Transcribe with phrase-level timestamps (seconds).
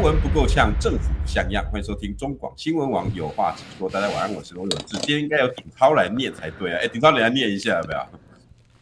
[0.00, 1.62] 新闻不够呛，政府不像样。
[1.70, 3.86] 欢迎收听中广新闻网有话直说。
[3.90, 4.96] 大家晚安，我是罗永志。
[4.96, 6.78] 今天应该由鼎超来念才对啊！
[6.82, 8.08] 哎，鼎超，你来念一下要不要？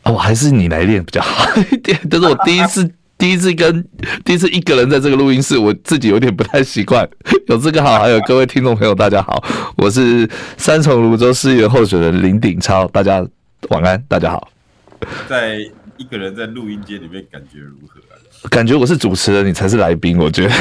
[0.05, 1.99] 哦，还是你来念比较好一点。
[2.09, 3.85] 这是我第一次，第一次跟
[4.25, 7.05] 第一次一个人在这个录音室，我自己有点不太习惯。
[7.48, 9.43] 有这个好，还有各位听众朋友，大家好，
[9.77, 12.87] 我是三重泸州市议员候选人林鼎超。
[12.87, 13.27] 大家
[13.71, 14.53] 晚安，大家好。
[15.29, 15.59] 在
[15.97, 17.98] 一个人在录音间里面，感觉如何？
[18.51, 20.52] 感觉我是主持人，你才是来宾，我觉得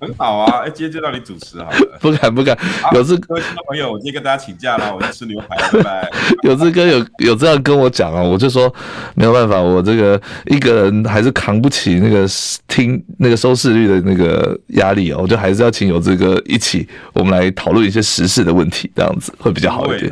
[0.00, 0.62] 很好啊！
[0.64, 1.98] 哎，今天就让你主持好了。
[2.00, 2.56] 不敢不敢，
[2.94, 6.10] 有志各位听众朋友，我今天跟大家请假了，我去吃牛排，拜拜。
[6.44, 8.72] 有志哥有有这样跟我讲啊，我就说
[9.14, 12.26] 没有办法，我这个一个人还是扛不起那个
[12.68, 20.10] 听那个收视率的那个压力哦，我就还是要请有志哥一起，我们来讨论一些时事的问题，这样子会比较好一点。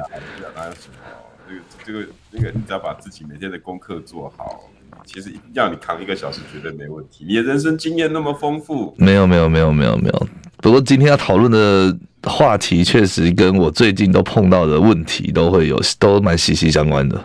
[0.56, 1.58] 哪有什么？
[1.84, 4.68] 这个这个那个，你只要把自己每天的功课做好。
[5.06, 7.24] 其实要你扛一个小时绝对没问题。
[7.26, 10.26] 你的人生经验那么丰富，没有没有没有没有没有。
[10.58, 17.24] 不过今天要讨论的话题确实跟我最近都碰到的问题都会有，都蛮息息相关的。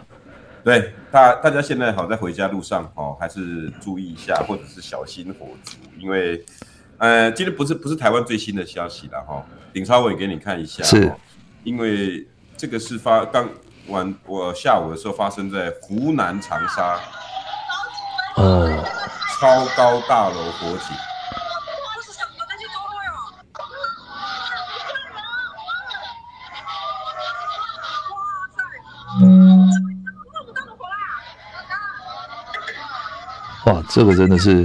[0.64, 6.44] 对，大大家现在好在回家路上哦，还是注意一下，或者是小心火烛，因为
[7.00, 9.44] 呃，今天不是不是台湾最新的消息了哈。
[9.74, 11.12] 鼎超我也给你看一下，是，
[11.64, 13.50] 因为这个是发刚
[13.88, 17.00] 晚我下午的时候发生在湖南长沙。
[18.36, 18.84] 哦，
[19.40, 20.96] 超高大楼火警！
[33.66, 34.64] 哇，这个真的是，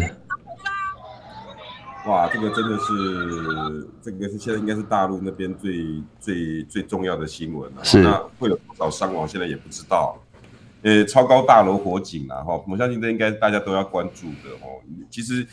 [2.07, 7.85] 哇，这个真的是，这个是现在应该是大陆那边最最最重要的新闻了。
[7.85, 10.17] 是，那会有多少伤亡，现在也不知道。
[10.87, 14.79] 呃，超高大楼火警啊，哈，我相信这应该大家都要关注的哦。
[15.11, 15.45] 其实，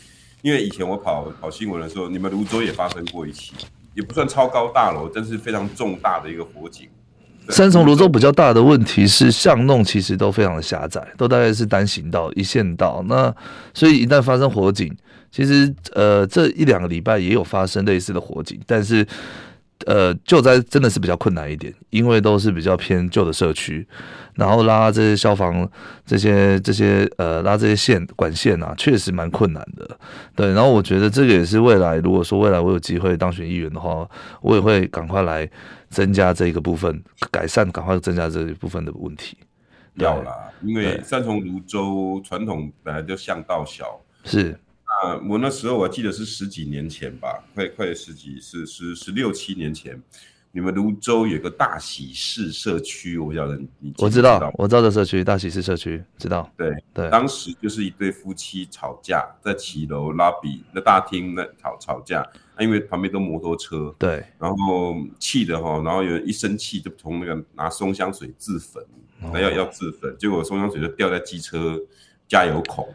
[0.42, 3.52] 因为以前我跑跑新闻的时候，你们泸州也发生过一起，
[3.94, 6.88] 也不算超高大楼，但是非常重大的一个火警。
[7.48, 13.04] 三重泸州比较大的问题是巷弄其实都非常的狭窄，都大概是单行道、一线道。
[13.08, 13.34] 那
[13.74, 14.96] 所以一旦发生火警，
[15.32, 19.04] 其实呃这一两个礼拜也有发生类似的火警，但是。
[19.86, 23.86] 呃，救灾真的是比较困难一点，因为都是比较偏旧的社区，
[24.34, 25.68] 然后拉这些消防
[26.06, 29.98] 这些这些呃拉这些线管线啊，确实蛮困难的。
[30.34, 34.08] 对，然后我觉得这个也是未来，如果说未来我有机会当选议员的话，
[34.40, 35.48] 我也会赶快来
[35.90, 39.36] 增加这个部分，改善，赶快增加这一部分的问题。
[39.96, 44.58] 要啦，因为三重泸州传统本来就巷道小，是。
[45.04, 50.00] 啊，我那时候我记得是十几年前吧，快快十几是十十六七年前，
[50.50, 62.22] 你们泸州有个大喜事社区，我不晓得你，我知道，我知道这社区大喜事社区知道，对对，当时就是一对夫妻吵架，在骑楼拉比那大厅那吵吵架，
[62.54, 68.82] 啊，因为旁边都摩托车，对，然后气的哈，然后有人一生气就从那个拿松香水自焚，
[69.20, 71.78] 那要要自焚，结果松香水就掉在机车
[72.26, 72.88] 加油孔。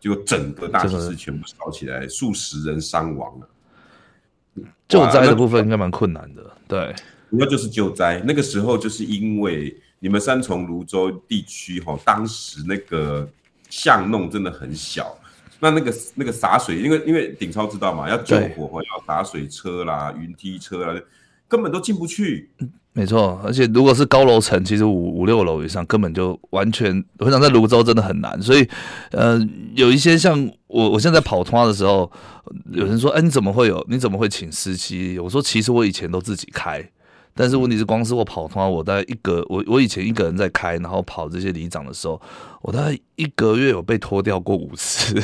[0.00, 3.48] 就整个大城市全部烧起来，数十人伤亡了。
[4.88, 6.94] 救灾的部分应该蛮困难的，对，
[7.30, 8.22] 主要就是救灾。
[8.24, 13.28] 那个时候就是因为你们三重泸州地区哈，当时那个
[13.68, 15.18] 巷弄真的很小，
[15.58, 21.00] 那那个那个洒水，因为因为鼎超知道嘛，要救火要洒水车啦、云梯车啦，
[21.48, 22.50] 根本都进不去。
[22.92, 28.40] 没错，而且如果是高楼层，其实五五六楼以上根本就完全，我想在泸州真的很难。
[28.40, 28.66] 所以，
[29.10, 29.38] 呃，
[29.74, 32.10] 有一些像我，我现在跑通的时候，
[32.72, 33.84] 有人说，哎，你怎么会有？
[33.90, 35.18] 你怎么会请司机？
[35.18, 36.82] 我说，其实我以前都自己开，
[37.34, 42.18] 但是问题是，光是我跑通，我大概一个，我我以前一个人在开，然后跑这些里长的时候，
[42.62, 45.22] 我大概一个月有被拖掉过五次。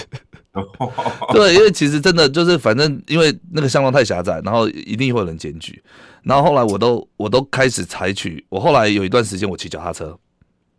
[1.33, 5.83] 对，因为其实真的就是，反正因为那个巷道太狭窄，然后一定会有人检举。
[6.23, 10.19] 然后后来我都我都开始采取，我后来有一段时间我骑脚踏车，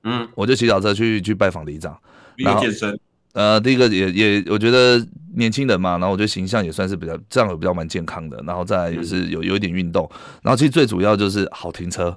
[0.03, 1.97] 嗯，我就骑脚踏车去去拜访里长，
[2.37, 2.99] 然后健身，
[3.33, 5.03] 呃，第一个也也我觉得
[5.35, 10.09] 年轻人嘛，然后我觉得形象也算是比较这样也比较蛮健康的，然后再来也是有有一点运动，
[10.43, 12.15] 然后其实最主要就是好停车。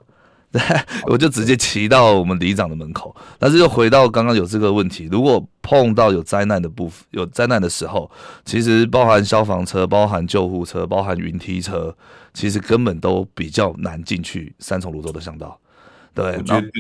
[1.07, 8.11] 我就直接骑到我们里长的门口，但是又回到刚刚有这个问题，如果碰到有灾难的部分，有灾难的时候，
[8.45, 11.95] 其实包含消防车、包含救护车、包含云梯车，
[12.33, 15.61] 其实根本都比较难进去三重芦洲的巷道。
[16.15, 16.71] 对，我觉得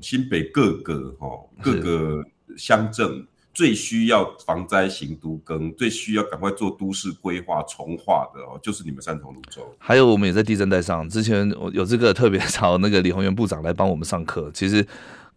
[0.00, 2.22] 新北各个哦各个
[2.56, 3.26] 乡镇
[3.58, 9.74] 最需要防灾型都更，最需要赶快做都市规划重划的哦，就是你们三重泸州。
[9.78, 14.48] 还有我们也在地震带上，之前我有这个特别找那个李宏源部长来帮我们上课。
[14.54, 14.86] 其实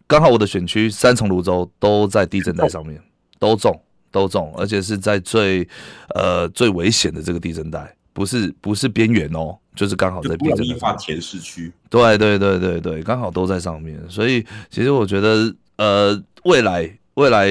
[0.06, 3.02] 刚好我的选区三重泸州都在地震带上面，
[3.40, 3.76] 都中
[4.12, 5.66] 都中，而且是在最
[6.14, 7.92] 呃最危险的这个地震带。
[8.12, 11.72] 不是不是边缘哦，就是刚好在地震带前市区。
[11.90, 17.48] 对对对对对，刚好都在上面，所以其实我觉得呃，未来未来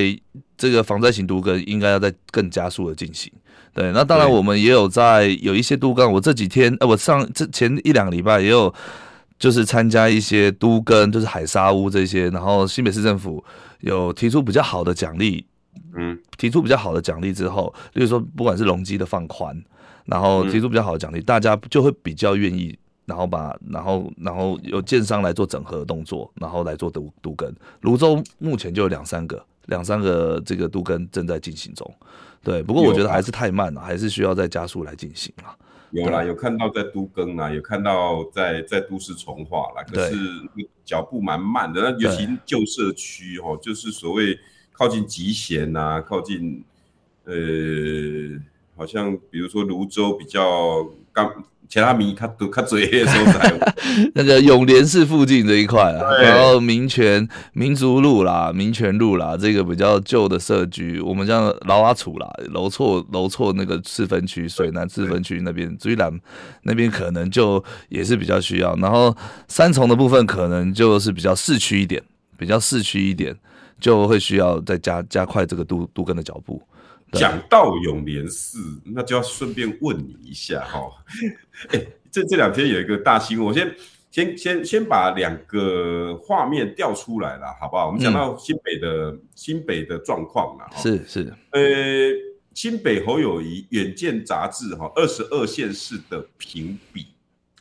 [0.62, 3.34] 这个防灾型都更应该要在更加速的进行。
[3.74, 8.72] 对，那当然我们也有在有一些都更，我这几天呃，我上这前一两个礼拜也有
[9.40, 13.44] 就是参加一些都更，就是海沙屋这些，然后新北市政府
[13.80, 15.44] 有提出比较好的奖励，
[15.96, 19.60] 嗯，提出比较好的奖励之后，例如说不管是容积的放宽。
[20.04, 22.76] 然后提出比较好的奖励，嗯、大家就会比较愿意，
[23.06, 27.54] 然后把然后然后由建商来做整合的动作，然后来做都都更。
[27.82, 31.94] 芦洲目前就有两三个两三个这个都更正在进行中，
[32.44, 32.62] 对。
[32.64, 35.56] 不过我觉得还是太慢了，还是需要再加速来进行啊。
[35.92, 40.16] 有啦，有看到在都更啊，有看到在在都市重化啦，可是
[40.86, 41.82] 脚步蛮慢的。
[41.82, 44.40] 那尤其旧社区哦，就是所谓
[44.72, 46.64] 靠近集贤啊，靠近
[47.26, 47.34] 呃。
[48.74, 51.32] 好像比如说泸州比较刚，
[51.72, 53.74] 其他米他都他嘴也收在
[54.14, 66.12] 那个永联市附近这一块啊，然后民权民族路啦、民权路啦，这个比较旧的社区，我们叫劳阿楚啦、楼错楼错那个四分区、水南四分区那边，居然
[66.64, 68.76] 那边可能就也是比较需要。
[68.76, 69.16] 然后
[69.48, 72.04] 三重的部分可能就是比较市区一点，
[72.38, 73.34] 比较市区一点，
[73.80, 76.62] 就会需要再加加快这个都都更的脚步。
[77.14, 80.90] 讲到永联寺，那就要顺便问你一下哈。
[81.70, 83.76] 哎、欸，这这两天有一个大新闻，我先
[84.10, 87.88] 先先先把两个画面调出来了，好不好？
[87.88, 91.34] 我们讲到新北的、嗯、新北的状况了，是是。
[91.52, 91.62] 呃，
[92.54, 97.08] 新北侯友谊远见杂志哈，二十二县市的评比，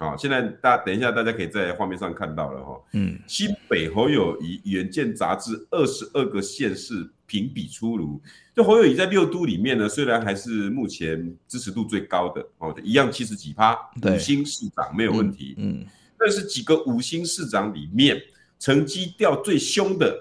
[0.00, 2.80] 好，现在大家等一下，大家可以在画面上看到了哈。
[2.94, 7.08] 嗯，新北侯友谊远见杂志二十二个县市。
[7.30, 8.20] 评比出炉，
[8.56, 15.54] 就侯友谊在六都里面呢，虽然还是目前支持度最高的哦，一样七十几趴，五星市长没有问题。
[15.56, 15.86] 嗯，嗯
[16.18, 18.20] 但是几个五星市长里面，
[18.58, 20.12] 成绩掉最凶的，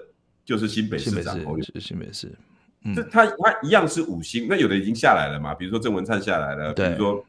[0.44, 1.80] 就是新北市长侯友宜。
[1.80, 2.30] 新北市，
[2.84, 7.26] 嗯，这他他一样是五星，那有的已经下来了嘛，比如说郑文灿下来了，比如说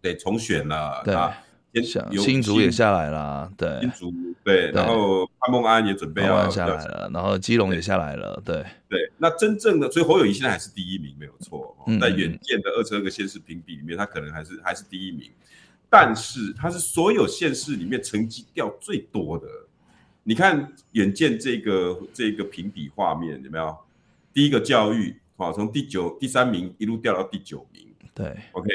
[0.00, 1.36] 对重选了，对啊。
[1.82, 4.12] 新竹也下来了，对，新竹
[4.44, 9.10] 对，然后潘孟安也准备要下来了，然后基隆也下来了，对对。
[9.18, 11.76] 那真正的，所以侯友谊现在还是第一名，没有错。
[12.00, 15.30] 在远见的二十二个县市评比里面，他可能还是还是第一名，
[15.90, 19.46] 但是他是所有县市里面成绩掉最多的。
[20.22, 23.76] 你看远见这个这个评比画面有没有？
[24.32, 28.68] 第一个教育，好，从第九第三名一路掉到第九名，对，OK，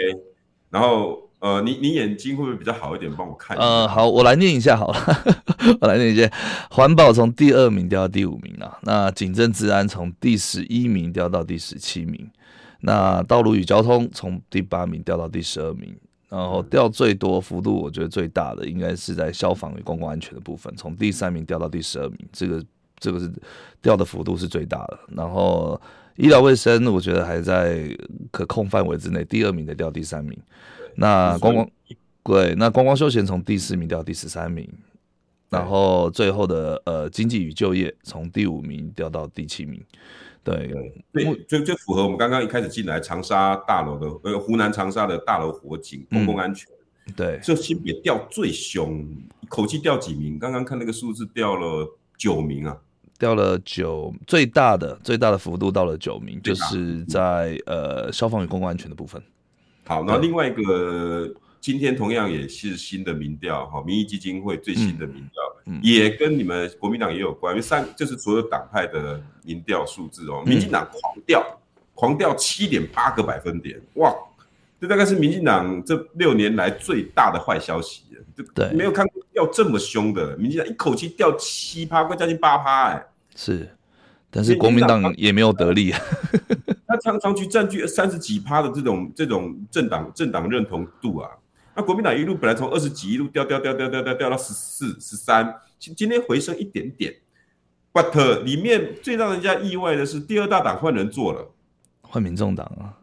[0.69, 1.28] 然后。
[1.39, 3.09] 呃，你你眼睛会不会比较好一点？
[3.15, 3.65] 帮我看一下。
[3.65, 5.24] 呃，好，我来念一下好了，
[5.80, 6.30] 我来念一下。
[6.69, 12.30] 环保从第二名掉到第五名了，那警政治安从第十一名掉到第十七名，
[12.81, 15.95] 那道路与交通从第八名掉到第十二名，
[16.27, 22.62] 然后掉最多幅度，我觉得最大的应该是在消防与公共安全的部分，从第三名掉到第十二名，这个
[22.98, 23.31] 这个是
[23.81, 25.00] 掉的幅度是最大的。
[25.15, 25.79] 然后
[26.17, 27.89] 医疗卫生，我觉得还在
[28.29, 30.38] 可控范围之内，第二名的掉第三名。
[31.00, 31.70] 那观光，
[32.24, 34.70] 对，那观光休闲从第四名掉到第十三名，
[35.50, 39.82] 然后最后的呃经济与就业从第五名掉到第七名，
[40.44, 40.72] 对，
[41.13, 46.70] 对，最最符合我们刚刚一开始进来长沙大楼的呃湖南长沙的大楼火警公共安全，
[47.08, 49.00] 嗯、对，这新北掉最凶，
[49.41, 50.38] 一口气掉几名？
[50.38, 51.88] 刚刚看那个数字掉了
[52.18, 52.77] 九名啊，
[53.18, 59.24] 掉了九，最大的最大的幅度到了九名，就是在呃消防与公共安全的部分。
[59.89, 65.74] 好，那另外一个，今天同样也是新的民调，哈，民意基金会最新的民调，嗯。
[65.77, 74.13] 嗯、也跟你们国民党也有关，因为三就是所有党派的民调数字哦，民进党狂掉，嗯、狂掉七点八个百分点，哇，
[74.79, 78.03] 这大概是民进党这六年来最大的坏消息，
[78.53, 83.67] 对，没有看过掉这么凶的，民进党一口气掉七趴，快将近八趴，哎，是，
[84.29, 85.91] 但是国民党也没有得利。
[86.89, 91.29] 他常常去占据三十几趴的这种这种政党政党认同度啊，
[91.75, 97.13] 那国民党一路本来从二十几一路掉掉掉掉掉掉掉到十四十三，今今天回升一点点
[97.93, 101.48] ，but 里面最让人家意外的是第二大党换人做了，
[102.01, 102.98] 换民众党啊，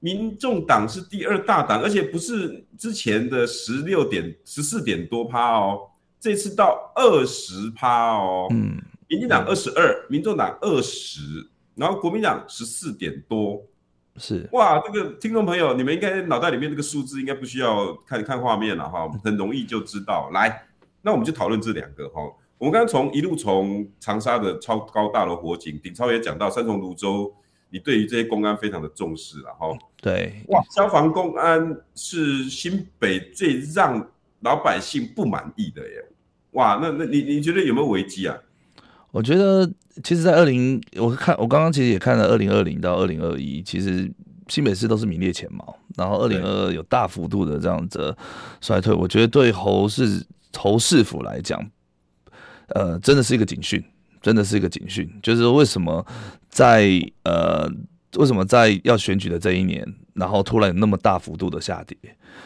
[0.00, 5.80] 民众党是第二大党，而且不是之前的十六点十四点多趴哦，
[6.20, 8.76] 这次到二十趴哦，嗯，
[9.08, 11.48] 民进党二十二，民众党二十，
[11.80, 13.64] 然后国民党十四点多，
[14.18, 20.28] 是哇，这个听众朋友，你们应该脑袋里面这个数字应该不需要看看画面了哈，很容易就知道。
[20.34, 20.66] 来，
[21.00, 22.20] 那我们就讨论这两个哈。
[22.58, 27.34] 我们刚刚从一路从长沙的超高大楼火警，鼎超也讲到三重泸州，
[27.70, 29.74] 你对于这些公安非常的重视了哈。
[30.02, 34.06] 对，哇，消防公安是新北最让
[34.40, 36.04] 老百姓不满意的耶。
[36.50, 38.36] 哇，那那你你觉得有没有危机啊？
[39.10, 39.70] 我觉得
[40.02, 44.10] 其实，在二零，我看我刚刚其实也看了二零二零到二零二一，其实
[44.48, 48.16] 新北市都是名列前茅，然后二零二二有大幅度的这样子
[48.60, 48.94] 衰退。
[48.94, 50.24] 我觉得对侯市
[50.56, 51.60] 侯市府来讲，
[52.68, 53.82] 呃，真的是一个警讯，
[54.20, 56.06] 真的是一个警讯，就是为什么
[56.48, 56.90] 在
[57.24, 57.70] 呃。
[58.16, 61.96] 为什么在要选举的这一年，然后突然有那么大幅度的下跌？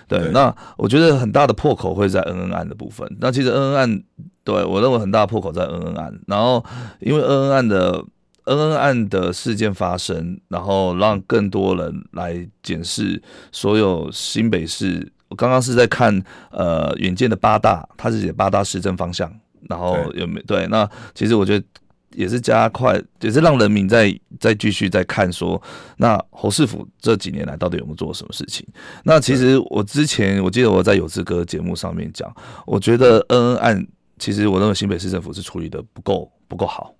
[0.08, 3.08] 对，对那我觉得很大的破口会在恩恩案的部分。
[3.20, 4.02] 那其实恩恩案，
[4.42, 6.12] 对我认为很大的破口在恩恩案。
[6.26, 6.64] 然后
[7.00, 8.04] 因为恩恩案的
[8.44, 15.10] 恩恩案的事件发生，然后让更多人来检视所有新北市。
[15.28, 19.32] 我刚刚是在看呃远见的八大，他是写八大市政方向，
[19.68, 20.66] 然后有没有对？
[20.68, 21.66] 那其实我觉得。
[22.14, 25.60] 也是加快，也是让人民再再继续在看说，
[25.98, 28.66] 那侯世福这几年来到底有没有做什么事情？
[29.04, 32.34] 那其实我之前我记得我在有志哥节目上面讲，
[32.66, 33.86] 我觉得恩恩案
[34.18, 36.94] 其实我认为新北市政府是处理的不够不够好。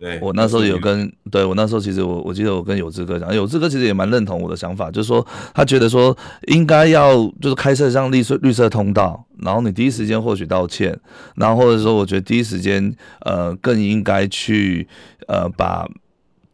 [0.00, 6.16] 对，我那时候有跟对我那时候其实我我记得我跟有志哥讲，有志哥其实也蛮认同我的想法，就是说他觉得说
[6.46, 10.98] 应该要就是开设像绿色绿色通道，然后你第一时间获取道歉，
[11.34, 12.90] 然后或者说我觉得第一时间
[13.26, 14.88] 呃更应该去
[15.28, 15.86] 呃把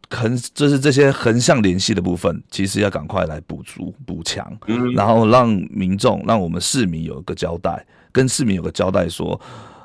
[0.09, 4.45] 横就是这些横向联系的部分，其实要赶快来补足补强，
[4.93, 9.39] 然后让民众让我们市民有一个交代，跟市民有个交代说，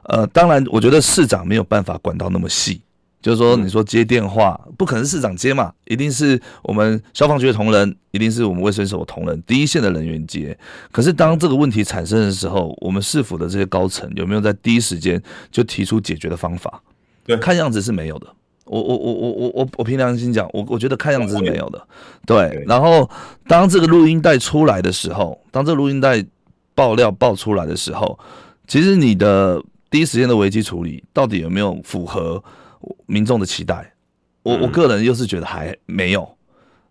[0.09, 2.83] 呃当然我觉得市长没有办法管到那么细。
[3.23, 10.59] 就是说，你说接电话不可能是市长接嘛，一定是我们消防局的同仁，一定是我们卫生所的同仁，第一线的人员接。
[10.91, 16.83] 可是当这个问题产生的时候，我们市府的这些高层有没有在第一时间就提出解决的方法？
[17.25, 18.27] 对，看样子是没有的。
[18.65, 21.81] 我我我我我我我凭良心讲，我我觉得看样子是没有的。
[22.27, 23.09] 对，然后
[23.47, 26.25] 当这个录音带出来的时候，当这个录音带
[26.75, 28.19] 爆料爆出来的时候，
[28.67, 32.43] 其实你的第一时间的危机处理到底有没有符合？
[33.07, 33.93] 民众的期待，
[34.43, 36.29] 我我个人又是觉得还没有，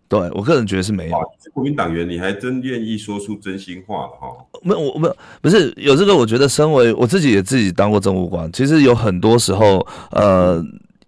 [0.08, 1.16] 对我个人觉得是没有。
[1.52, 4.28] 国民党员，你还真愿意说出真心话了哈？
[4.62, 6.14] 没有，我没有，不是有这个。
[6.16, 10.64] 我觉得，身为我自己也自己当过政务官，其实有很多时候，呃，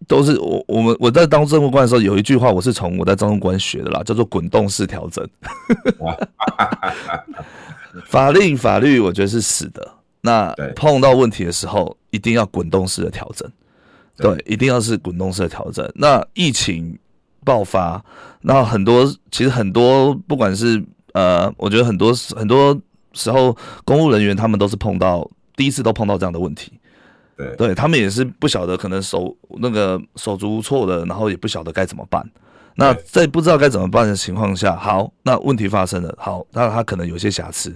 [0.06, 5.26] 都是我我们我在当政务官的时候，有一句话我是从我在政务官学的啦，叫做“滚动式调整”。
[8.06, 9.88] 法令法律，我觉得是死的。
[10.20, 13.48] 那碰到问题的时候，一定要滚动式的调整。
[14.16, 15.90] 对，一定要是滚动式的调整。
[15.96, 16.98] 那疫情
[17.44, 18.02] 爆发，
[18.42, 22.78] 那很多其实很多，不管是呃，我觉得很多很多
[23.12, 26.72] 时候，公务人员他们都是碰到第一次都碰到这样的问题。
[27.36, 32.24] 对，对他们也是不晓得，可能手那个手足无措的，然后也不晓得该怎么办。
[32.76, 37.72] 那在不知道该怎么办的情况下，好，那问题发生了，好，那他可能有些瑕疵，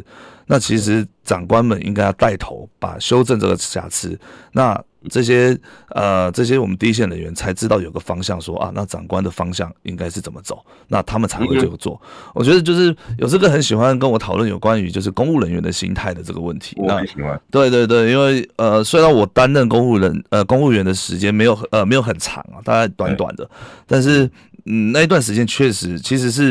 [0.46, 4.18] 那其实长官们应该要带头把修正这个瑕疵。
[4.52, 5.58] 那这些
[5.90, 12.00] 呃，这些我们第一线人员才知道有个方向说，说啊，那长官的方向应该是怎么走，那他们才会这么做。
[12.34, 16.76] 我觉得就是有这个很喜欢跟我讨论有关于就是公务人员的心态的这个问题。
[16.78, 17.40] 我很喜欢。
[17.50, 23.48] 对对对，因为呃，虽然我担任公务人呃公务员的时间没有呃没有很长啊，大概短短的，
[23.86, 24.30] 但是。
[24.70, 26.48] 嗯，那一段时间确实，其实是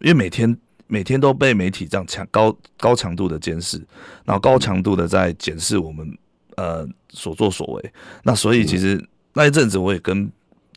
[0.00, 0.54] 因为每天
[0.88, 3.78] 每天都被媒体这样强高高强度的监视，
[4.26, 6.06] 然后高强度的在检视我们
[6.56, 7.92] 呃所作所为，
[8.24, 9.02] 那所以其实
[9.34, 10.30] 那一阵子我也跟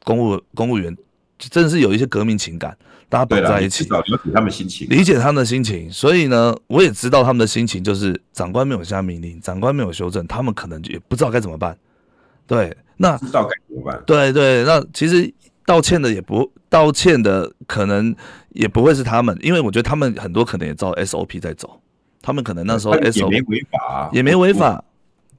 [0.03, 0.95] 公务公务员
[1.37, 2.77] 真的是有一些革命情感，
[3.09, 11.77] 大家绑在一起，理解他们心情，理解他们的心情，所以呢，我也知道他们的心情，就是长官没有下命令，长官没有修正，他们可能也不知道该怎么办。
[12.45, 14.03] 对，那知道该怎么办？
[14.05, 15.33] 对对，那其实。
[15.65, 18.15] 道歉的也不道歉的，可能
[18.53, 21.79] 也不会是他们，因为我觉得他们很多可能也照 SOP 在走，
[22.23, 24.83] 他们可能那时候 SOP 也没违法，也没违法，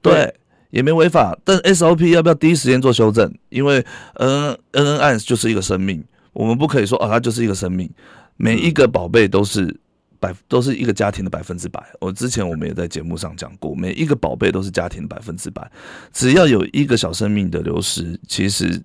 [0.01, 0.33] 对，
[0.69, 3.33] 也没违法，但 SOP 要不要第一时间做修正？
[3.49, 6.03] 因为嗯，N N 案就是一个生命，
[6.33, 7.89] 我们不可以说啊，它就是一个生命，
[8.37, 9.79] 每一个宝贝都是
[10.19, 11.83] 百都是一个家庭的百分之百。
[11.99, 15.71] 我之前我们也在节目上讲过，每一个宝贝都是家庭的百分之百，
[16.11, 18.81] 只要有一个小生命的流失，其实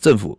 [0.00, 0.38] 政府。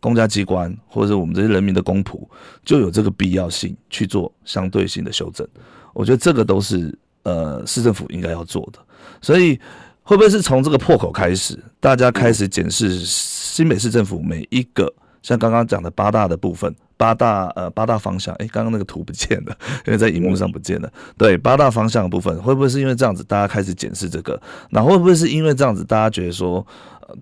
[0.00, 2.26] 公家机关或者我们这些人民的公仆，
[2.64, 5.46] 就有这个必要性去做相对性的修正。
[5.94, 8.78] 我觉得这个都是呃市政府应该要做的。
[9.20, 9.58] 所以
[10.02, 20.92] 会不会是从这个破口开始，大家开始检视新北市政府每一个像刚刚讲的八大的部分，八大呃八大方向，诶，刚刚那个图不见了，因为在荧幕上不见了。
[21.16, 24.40] 对，八大方向的部分，会不会是因为这样子，大家开始检视这个？
[24.70, 26.66] 那会不会是因为这样子，大家觉得说，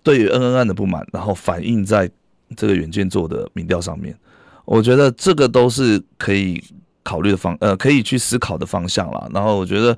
[0.03, 2.11] 对于恩恩案的不满，然后反映在
[2.57, 4.17] 这个远见做的民调上面？
[4.65, 6.63] 我觉得这个都是可以
[7.03, 9.29] 考虑的方，呃，可以去思考的方向啦。
[9.33, 9.97] 然后我觉得，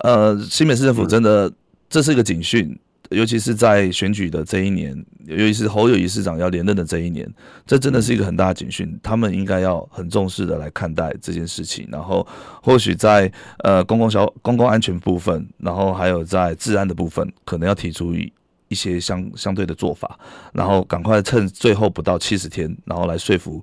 [0.00, 1.50] 呃，新北市政府真的
[1.88, 2.78] 这是一个警讯，
[3.10, 4.94] 尤其是在选举的这一年，
[5.26, 7.30] 尤其是侯友宜市长要连任的这一年，
[7.66, 8.98] 这真的是一个很大的警讯。
[9.02, 11.88] 他们应该要很重视的来看待这件事情。
[11.90, 12.26] 然后
[12.62, 18.32] 或许在呃公共小公共安全部分，然后还有在治安的部分，可能要提出一
[18.68, 20.18] 一些相相对的做法，
[20.52, 23.62] 然后赶快趁最后不到七十天，然后来说服。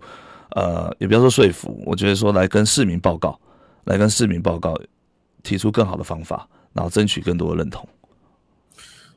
[0.55, 3.37] 呃，也不要说说服，我觉得说来跟市民报告，
[3.83, 4.73] 来跟市民报告，
[5.43, 7.85] 提出更好的方法，然后争取更多的认同。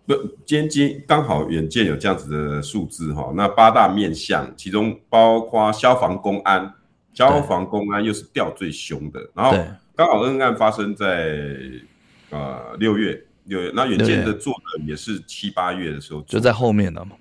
[0.05, 6.75] 那，今天刚好远见有这样子的数字哈，那八大面向，其中包括消防公安，
[7.15, 9.57] 消防公安又是掉最凶的，然后
[9.95, 11.39] 刚好恩恩案发生在
[12.31, 17.13] 呃六月六月，那远见的做的也是七八月的时候，就在后面了嘛，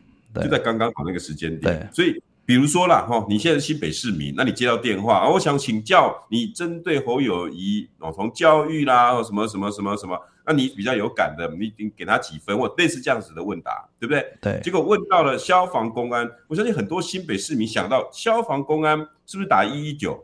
[0.42, 2.20] 就在刚刚好那个时间点，所以。
[2.48, 14.25] 比如说啦，哈，你现在是新北市民，那你接到电话，我想请教你针对侯友谊哦，从教育啦，或什么什么什么什么，那你比较有感的，你你给他几分，或类似这样子的问答，对不对？
[14.39, 14.62] 对。
[14.63, 20.18] 结果问到了消防公安，我相信很多新北市民想到消防公安是不是打一一九？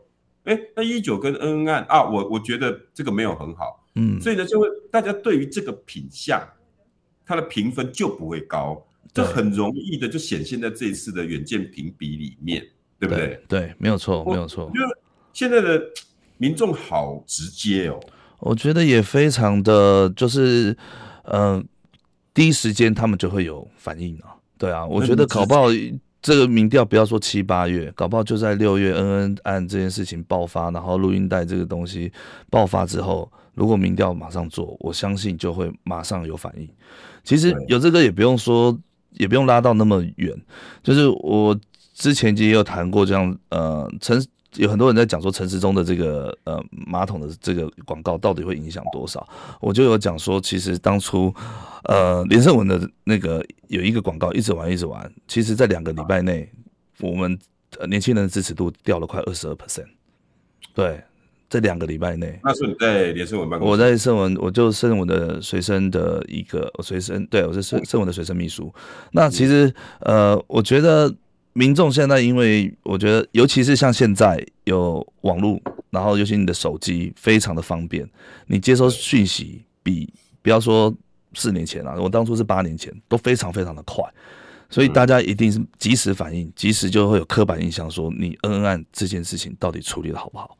[0.44, 6.42] 哎，那一一九跟恩恩案啊，我我觉得这个没有很好，嗯，所以呢，就会大家对于这个品相，
[7.26, 8.82] 它的评分就不会高。
[9.12, 12.66] 这很容易的就显现在这一次的远见评比里面，
[12.98, 13.40] 对不对？
[13.46, 14.70] 对，对，没有错，没有错。
[14.74, 14.86] 因为
[15.32, 15.80] 现在的
[16.36, 18.00] 民众好直接哦，
[18.40, 20.76] 我觉得也非常的就是，
[21.24, 21.64] 嗯、呃，
[22.32, 24.34] 第一时间他们就会有反应啊。
[24.58, 25.66] 对啊，我觉得搞不好
[26.20, 32.10] 这个民调不要说七八月，搞不好就在六月恩恩案这件事情爆发，然后录音带这个东西
[32.50, 36.68] 爆发之后，如果民调马上做，我相信就会马上有反应。
[37.22, 38.76] 其实有这个也不用说。
[39.14, 40.34] 也不用拉到那么远，
[40.82, 41.58] 就是我
[41.94, 44.24] 之前也有谈过这样，呃，陈
[44.56, 49.26] 有很多人在讲说陈时中的这个呃马桶的这个广告到底会影响多少，
[49.60, 51.34] 我就有讲说，其实当初
[51.84, 56.48] 呃连胜文的那个有一个广告一直玩一直玩，其实在两个礼拜内，
[57.00, 57.38] 我们
[57.88, 59.86] 年轻人的支持度掉了快二十二 percent，
[60.74, 61.02] 对。
[61.48, 63.70] 这两个礼拜内，那是你在连胜文办公室？
[63.70, 68.74] 我在胜文，我就胜文的随身的一个随身，对，我是胜胜文的随身秘书。
[69.12, 71.14] 那其实，呃，我觉得
[71.52, 78.08] 民众现在，因为我觉得，尤其是像现在有网络，然后尤其你的手机非常的方便，
[78.46, 80.92] 你接收讯息比不要说
[81.34, 84.04] 四年前啊，我当初是八年前，都非常非常的快，
[84.68, 90.56] 所以大家一定是及时反应，及时就会有刻板印象，说你恩恩案这件事情到底处理的好不好？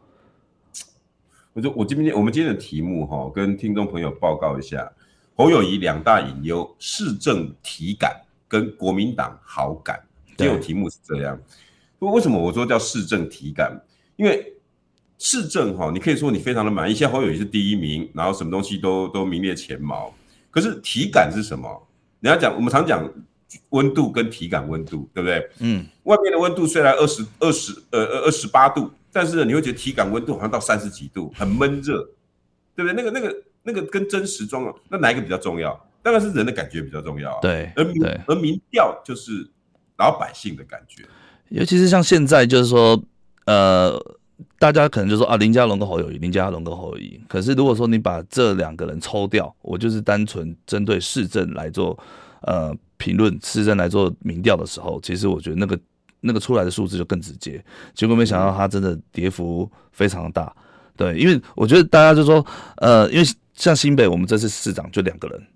[1.54, 4.90] 我就我今天我们今天的题目哈，跟听众朋友报告一下，
[5.36, 10.02] 侯友宜两大隐忧：市政体感跟国民党好感。
[10.36, 11.38] 今天题目是这样。
[12.00, 13.80] 为什么我说叫市政体感？
[14.16, 14.52] 因为
[15.16, 20.12] 市政哈，你可以说你非常的满意，现在侯友宜是第一名，然后什么东西都都名列前茅。
[20.50, 21.86] 可是体感是什么？
[22.18, 23.08] 你要讲，我们常讲
[23.68, 25.48] 温度跟体感温度，对不对？
[25.60, 25.86] 嗯。
[26.02, 28.90] 外面的温度虽然二十二十呃二十八度。
[29.14, 32.02] 但是呢，你会觉得体感温度好像到三十几度，很闷热，
[32.74, 32.92] 对不对？
[32.92, 35.72] 那个、那个、那个跟真实状况，那哪一个比较重要？
[36.02, 37.38] 当然是人的感觉比较重要啊。
[37.40, 39.48] 对，而民而民调就是
[39.98, 41.04] 老百姓的感觉。
[41.50, 43.00] 尤其是像现在，就是说，
[43.46, 43.96] 呃，
[44.58, 47.20] 大家可能就说啊，林佳龙跟侯友谊，林佳龙跟侯友谊。
[47.28, 51.96] 可是如果说你把这两个人抽掉，我就是单纯针对市政来做
[52.42, 55.78] 呃评论，市政来做民调的时候，其实我觉得那个。
[56.26, 57.62] 那个出来的数字就更直接，
[57.94, 60.50] 结果没想到它真的跌幅非常大，
[60.96, 62.44] 对，因为我觉得大家就说，
[62.78, 65.46] 呃，因为像新北，我们这次市长就两个人，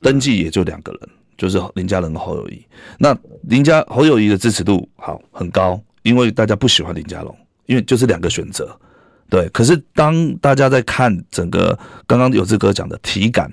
[0.00, 2.64] 登记也就两个人，就是林佳龙和侯友谊。
[2.98, 8.74] 那林佳侯友谊的支持度好很高，因为大家不喜欢林佳龙，因为就是两个选择，
[9.28, 9.46] 对。
[9.50, 13.52] 可是当大家在看整个刚刚有志哥讲的体感，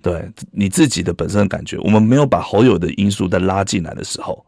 [0.00, 4.42] 对你自己的本身的感觉，我们没有把侯友的因素再拉进来的时候，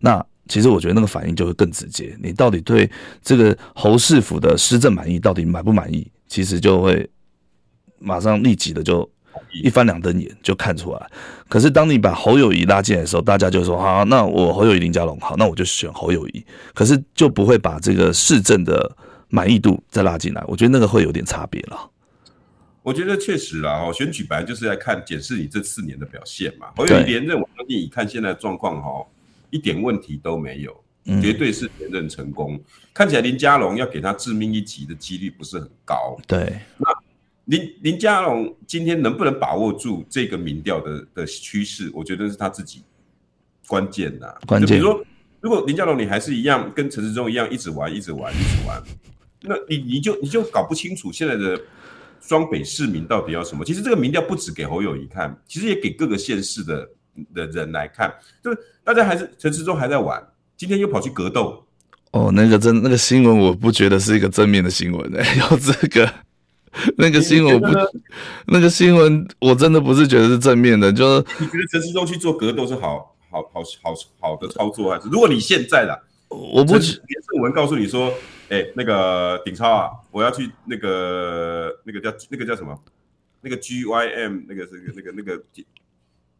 [0.00, 0.26] 那。
[0.48, 2.90] 其实我觉得那个反应就会更直接，你到底对
[3.22, 6.10] 这个侯市府的施政满意，到底满不满意？
[6.26, 7.08] 其实就会
[7.98, 9.08] 马上立即的就
[9.62, 11.10] 一翻两瞪眼就看出来。
[11.48, 16.44] 可是当你把侯友谊拉进来的时候，大家就说好，那我侯友谊林佳龙好，那我就选侯友谊。
[16.74, 18.96] 可是就不会把这个市政的
[19.28, 20.44] 满意度再拉进来。
[20.46, 21.90] 我觉得那个会有点差别了。
[22.82, 26.68] 我觉得确实啦，哦，选举本来就是来看检视你这四年的表现嘛。
[26.76, 29.04] 侯友谊连任，我相信你看现在的状况哈，
[29.50, 30.84] 一点问题都没有，
[31.20, 32.54] 绝对是连任成功。
[32.54, 36.16] 嗯、看起来林佳龙要给他致命一击的几率不是很高。
[36.26, 36.86] 对，那
[37.44, 41.90] 林林佳龙今天能不能把握住这个民调的的趋势？
[41.94, 42.82] 我觉得是他自己
[43.66, 44.26] 关键呐。
[44.46, 45.04] 关键，比如说，
[45.40, 48.82] 如果林佳龙你还是一样跟陈时中一样一直玩，一直玩，一直玩，
[49.42, 51.60] 那你你就你就搞不清楚现在的。
[52.20, 53.64] 双北市民到底要什么？
[53.64, 56.86] 其实这个民调不止给侯友谊看，其实也给各个县市的
[57.34, 58.12] 的人来看。
[58.42, 60.22] 就是大家还是陈时中还在玩，
[60.56, 61.64] 今天又跑去格斗。
[62.12, 65.36] 哦，那个真那个新闻，我不觉得是一个正面的新闻哎。
[65.36, 66.12] 要这个
[66.96, 67.66] 那个新闻，我不
[68.46, 70.92] 那个新闻，我真的不是觉得是正面的。
[70.92, 78.12] 就是你觉得陈时中去做格斗是好好好好好的操作，还是如果你现在啦，我不连胜文告诉你说。
[78.50, 82.74] 哎、欸，那个鼎超啊，我要去那个那个叫那个叫什么？
[83.42, 85.38] 那个 G Y M 那个是那个那个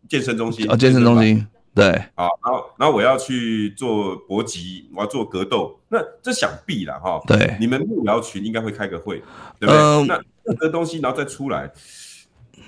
[0.07, 7.21] 健身中心啊，健身中心对好，然后然后我要去做搏击，我要做格斗，那这想必了哈。
[7.27, 9.23] 对，你们幕僚群应该会开个会，
[9.59, 9.77] 对不对？
[9.77, 11.71] 嗯、那这个东西然后再出来，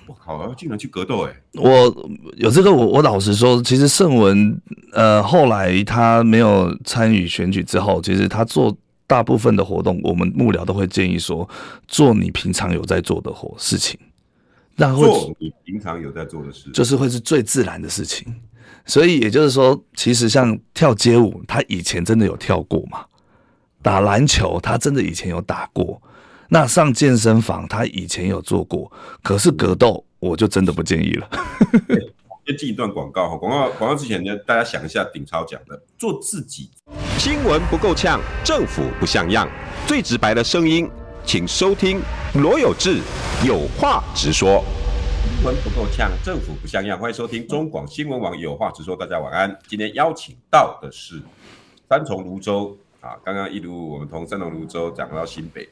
[0.07, 1.61] 我靠，竟然去格斗哎、欸！
[1.61, 4.61] 我有这个，我我老实说，其实胜文
[4.93, 8.77] 呃后来他没有参与选举之后，其实他做。
[9.11, 11.49] 大部分的活动，我们幕僚都会建议说，
[11.88, 13.99] 做你平常有在做的活事情，
[14.81, 18.35] 然后做你平常有在做的事，就是会是最自然的事情。
[18.87, 23.05] 所以也就是说，其实像跳街舞，他以前真的有跳过嘛？
[23.83, 26.01] 打篮球，他真的以前有打过。
[26.49, 28.90] 那上健身房，他以前有做过。
[29.23, 31.29] 可是格斗，我就真的不建议了。
[32.47, 36.71] 先进一段广告哈，广告广告之前呢，大家想一下顶超讲的，做自己。
[37.19, 39.49] 新闻不够呛，政府不像样，
[39.87, 40.90] 最直白的声音，
[41.33, 42.01] 请收听
[42.35, 42.99] 罗有志
[43.47, 44.64] 有话直说。
[45.23, 48.97] 新闻不够呛，政府不像样，欢迎收听中广新闻网有话直说。
[48.97, 49.57] 大家晚安。
[49.69, 51.23] 今天邀请到的是
[51.88, 55.69] 三重泸州啊，刚刚一如我们从三重泸州讲到新北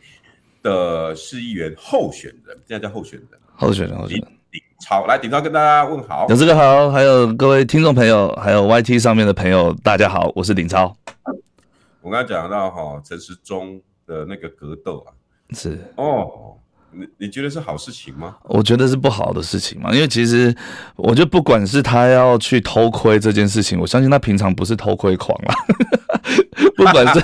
[0.62, 4.28] 的市议员候选人，现在叫候选人，候选人，候选人。
[4.52, 6.24] 鼎超来，鼎超跟大家问好。
[6.28, 10.96] 有志哥好，还有各位听众朋友，还有 YT 上面的朋友，大家好，我是鼎超。
[12.00, 15.10] 我刚才讲到哈陈时中的那个格斗啊，
[15.54, 16.56] 是哦，
[16.92, 18.36] 你你觉得是好事情吗？
[18.44, 20.54] 我觉得是不好的事情嘛，因为其实
[20.96, 25.54] 我觉得不管是他要去偷窥这件事情，我相信他平常不是偷窥狂啦。
[26.76, 27.20] 不管是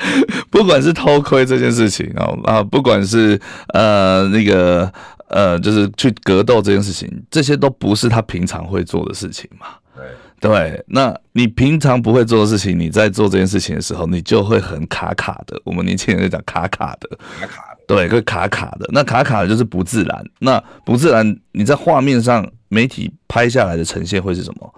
[0.50, 3.40] 不管是偷窥这件事情啊啊，不管是
[3.74, 4.92] 呃那个。
[5.34, 9.68] 呃，就是去格斗这件事情，这些都不是他平常会做的事情嘛。
[9.94, 10.04] 对，
[10.40, 15.60] 对，那你平常不会做的事情，你在做这件事情的时候，你就会很卡卡的。
[15.64, 18.88] 我们年轻人在讲卡卡的，卡卡的，对，会卡卡的。
[18.92, 20.24] 那卡卡的就是不自然。
[20.38, 24.74] 那不自然，你在画面上媒体拍下来的呈现会是什么？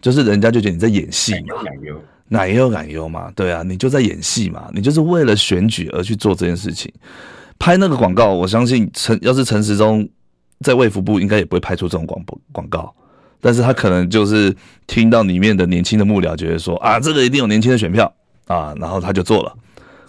[0.00, 1.56] 就是人家就觉得你在演戏嘛，
[2.28, 6.92] 奶油奶油嘛，对啊，你就在演戏嘛，你就是为了选举而去做这件事情。
[7.58, 10.06] 拍那个广告，我相信陈要是陈时中
[10.60, 12.94] 在卫福部，应该也不会拍出这种广播广告。
[13.46, 14.52] 但是他可能就是
[14.88, 18.12] 听到里面的年轻的幕僚觉得说啊，这个一定有年轻的选票
[18.48, 19.54] 啊，然后他就做了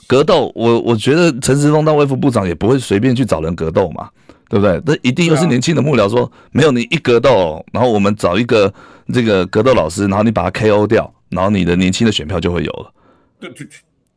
[0.07, 0.51] 格斗。
[0.55, 4.09] 我我觉得陈时中当卫副部长也不会随便去找人格斗嘛，
[4.49, 4.81] 对不对？
[4.87, 8.73] 那一定又是年轻的幕僚说，没有你一格斗，然后我们找一个
[9.13, 12.91] 这个格斗老师，然后你把他 KO 掉，然后你的年轻的选票就会有了。
[13.39, 13.69] 对对对，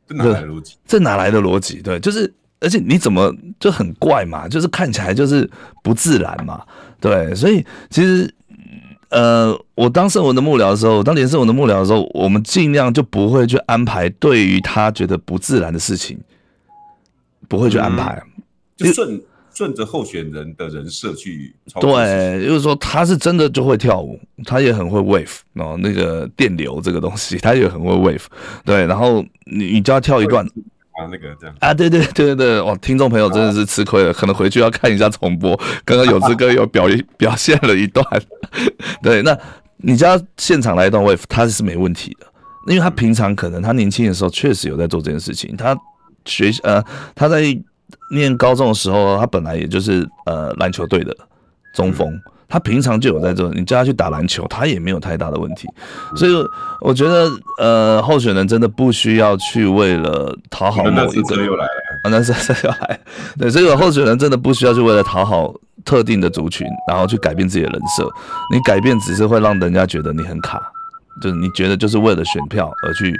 [0.09, 0.76] 这哪来的逻辑？
[0.87, 1.83] 这哪来的逻辑？
[1.83, 2.33] 对，就是。
[2.62, 4.46] 而且你怎么就很怪嘛？
[4.46, 5.50] 就是看起来就是
[5.83, 6.62] 不自然嘛，
[7.00, 7.35] 对。
[7.35, 8.30] 所以其实，
[9.11, 16.18] 呃，我当胜文的幕僚的时候，当连胜文的幕僚的时候，我们尽量就不会去安排对于他觉得不自然的事情，
[17.49, 18.42] 不会去安排，嗯、
[18.77, 19.20] 就顺
[19.53, 21.55] 顺着候选人的人设去。
[21.81, 28.25] 对，就是说他是真的就会跳舞，他也很会 wave，然后那个电流这个东西，他也很会 wave。
[28.64, 30.46] 对，然后你你叫他跳一段。
[31.00, 35.58] 啊，那个这样啊，对对对对对，哇，听众朋友真的是吃亏了，可能回去要看一下重播。
[35.84, 36.86] 刚刚有志哥有表
[37.16, 38.04] 表现了一段，
[39.02, 39.36] 对，那
[39.78, 42.26] 你家现场来一段 wave，他是没问题的，
[42.66, 45.76] 因为他平常可能他年轻的时候确实有在做这件事情，他
[46.26, 46.82] 学呃
[47.14, 47.42] 他在
[48.12, 51.16] 念高中的时候，他本来也就是呃篮球队的
[51.74, 52.20] 中锋。
[52.50, 55.68] 他平常就有在做，你叫他去打篮球，他也没有太大的问题。
[56.16, 56.32] 所以
[56.80, 61.70] 我觉得，呃，候选人真的不需要去为了讨好某一个，又来了，
[62.02, 62.32] 啊，那是
[62.66, 63.00] 又来，
[63.38, 68.10] 对，这个候选人真的不需要去为了讨好特定的族群，然后去改变自己的人设。
[68.52, 70.60] 你改变只是会让人家觉得你很卡，
[71.22, 73.14] 就是你觉得就是为了选票而去，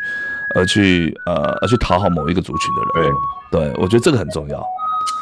[0.56, 3.12] 而去，呃，而去讨好某一个族群的人。
[3.50, 4.60] 对，对我觉得这个很重要。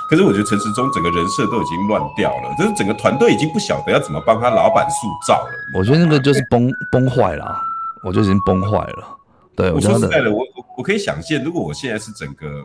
[0.08, 5.50] 可是我觉得陈时中整个人设都已经乱掉了，就是整个团队已经不晓得要怎么帮他老板塑造了。
[5.78, 7.60] 我觉得那个就是崩崩坏了，
[8.02, 9.18] 我就已经崩坏了。
[9.54, 12.64] 对，我说实在的，我我我可以想见，如果我现在是整个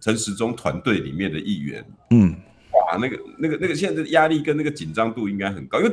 [0.00, 2.36] 陈时中团队里面的一员，嗯，
[2.72, 5.92] 哇，那个那个那个现在的压力跟那个紧张度应该很高，因为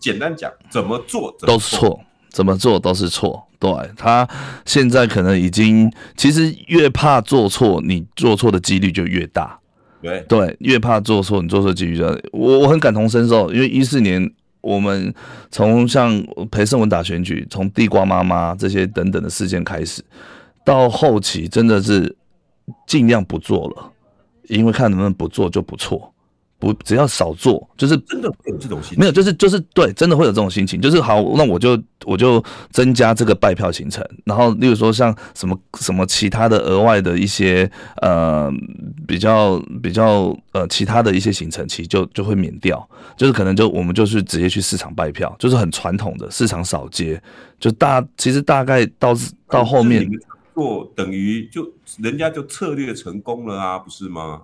[0.00, 2.00] 简单讲，怎么做都是错。
[2.30, 4.28] 怎么做都是错，对，他
[4.66, 9.56] 现在可能已经，其实越怕做错，你做错的几率就越大，
[10.04, 12.04] 对对，越怕做错，你做错几率就。
[12.32, 15.12] 我我很感同身受，因为一四年我们
[15.50, 20.02] 从像裴胜文打选举，从地瓜妈妈这些等等的事件开始，
[20.64, 22.14] 到后期真的是
[22.86, 23.92] 尽量不做了，
[24.48, 26.13] 因为看能不能不做就不错。
[26.58, 28.98] 不，只要少做，就是真的会有这种心情。
[28.98, 30.80] 没有，就是就是对，真的会有这种心情。
[30.80, 38.50] 就是好，那我就我就增加这个拜票行程，然后例如说像什么什么其他的额外的一些呃
[39.06, 42.88] 比较比较呃其他的一些行程，其实就就会免掉。
[43.16, 47.20] 就是可能就我们就是直接去市场拜票，就是很传统的市场扫街。
[47.60, 49.14] 就大其实大概到
[49.48, 50.06] 到后面
[50.54, 51.66] 做等于就
[51.98, 54.42] 人家就策略成功了啊，不是吗？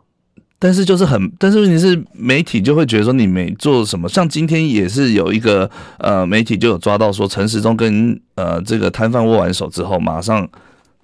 [0.63, 10.47] 但是就是很，但是问题是媒体就会觉得说你没做什么，像今天也是有一个呃媒体就有抓到说陈时中跟呃这个摊贩握完手之后，马上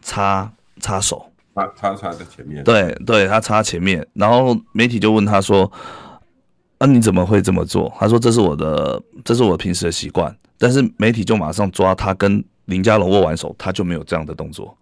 [0.03, 5.73] 插插手，插插插在前面，对对，他插前面，然后媒体就问他说，
[6.77, 7.91] 啊你怎么会这么做？
[7.99, 14.77] 他说这是我的，这是我平时的习惯，但是媒体就马上抓他跟林佳龙握完手，他就没有这样的动作。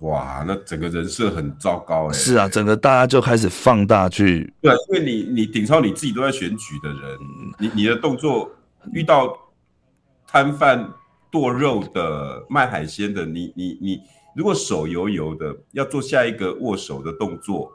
[0.00, 2.12] 哇，那整个人设很糟糕哎、欸！
[2.12, 4.52] 是啊，整个大家就开始放大去。
[4.60, 7.18] 对，因为你你顶超你自己都在选举的人，
[7.58, 8.50] 你你的动作
[8.92, 9.34] 遇到
[10.26, 10.92] 摊贩
[11.30, 14.00] 剁肉的、卖海鲜的，你你你
[14.36, 17.72] 如果手油油的要做下一个握手的动作，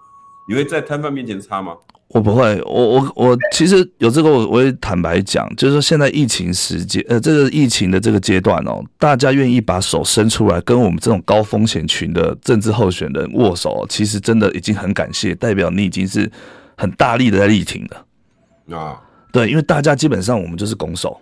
[0.47, 1.75] 你会在摊贩面前擦吗？
[2.10, 16.32] 我不会，我我我其实有这个，我我也坦白讲，就是说现在疫情时间，呃，这个疫情的这个阶段哦，大家愿意把手伸出来跟我们这种高风险群的政治候选人握手，其实真的已经很感谢，代表你已经是
[16.76, 19.00] 很大力的在力挺了啊。
[19.32, 21.22] 对，因为大家基本上我们就是拱手，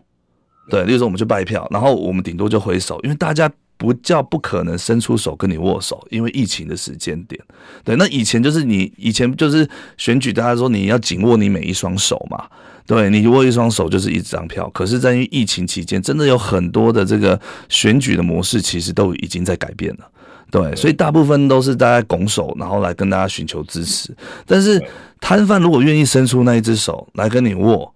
[0.69, 3.52] 对，例如说我们去拜票，然后我们顶多就挥手，因为大家。
[3.77, 7.39] 不叫不可能伸出手跟你握手，因为疫情的时间点。
[7.83, 12.45] 对，那以前就是你以前就是选举，大家说你要紧握你每一双手嘛。
[12.85, 14.69] 对，你握一双手就是一张票。
[14.69, 20.09] 可是，在于疫情期间，真的有很多的这个选举的模式，其实都已经在改变了。
[20.49, 24.15] 对，所以大部分都是大家拱手，然后来跟大家寻求支持。
[24.45, 24.81] 但是
[25.19, 27.93] 摊贩如果愿意伸出那一只手来跟你握。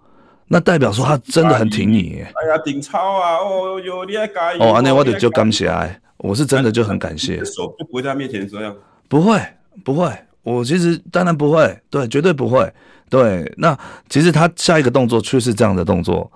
[0.54, 2.22] 那代表说他真的很挺你。
[2.22, 5.72] 哎呀，顶超啊，哦哟，你还加油哦，那我得就感谢，
[6.18, 7.38] 我是真的就很感谢。
[7.46, 8.76] 手就不会在面前这样。
[9.08, 9.42] 不会，
[9.86, 12.70] 不会，我其实当然不会，对，绝对不会。
[13.10, 13.78] 对，那
[14.10, 16.30] 其实他下一个动作却是这样的动作，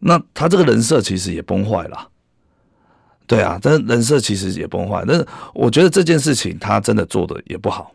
[0.00, 2.08] 那他这个人设其实也崩坏了。
[3.28, 7.92] 对啊，但是人设其实也崩坏，但是我觉得这件事情他真的做的也不好。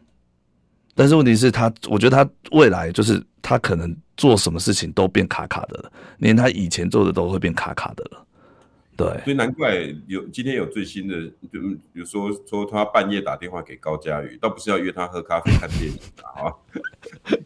[0.95, 8.25] 但是问题是他，我觉得他未来就是他可能做什么事情都变卡卡的了，连他以前做的都会变卡卡的了。
[8.97, 11.15] 对，所以难怪有今天有最新的，
[11.49, 11.61] 就
[11.93, 15.97] 比如说说他半夜打电话给高嘉宇，倒不是要约他喝咖啡看电影
[16.35, 16.51] 啊。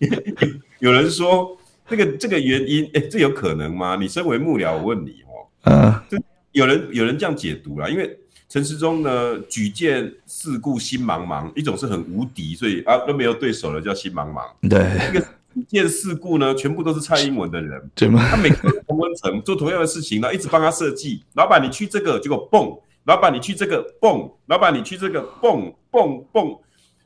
[0.81, 1.55] 有人说
[1.87, 3.95] 这个这个原因，哎，这有可能吗？
[3.95, 6.17] 你身为幕僚，我问你哦，嗯，就
[6.53, 8.17] 有人有人这样解读啦，因为。
[8.49, 14.43] 陈时中呢，举荐四顾心茫茫，一种是很无敌，所以啊都没有对手了，叫心茫茫。
[14.69, 18.25] 对，这个举荐四顾呢，全部都是蔡英文的人，对吗？
[18.29, 21.23] 他每个同温层做同样的事情，然后一直帮他设计。
[21.33, 26.57] 老板，你去这个，结果蹦；老板，你去这个，蹦；老板，你去这个，蹦蹦蹦。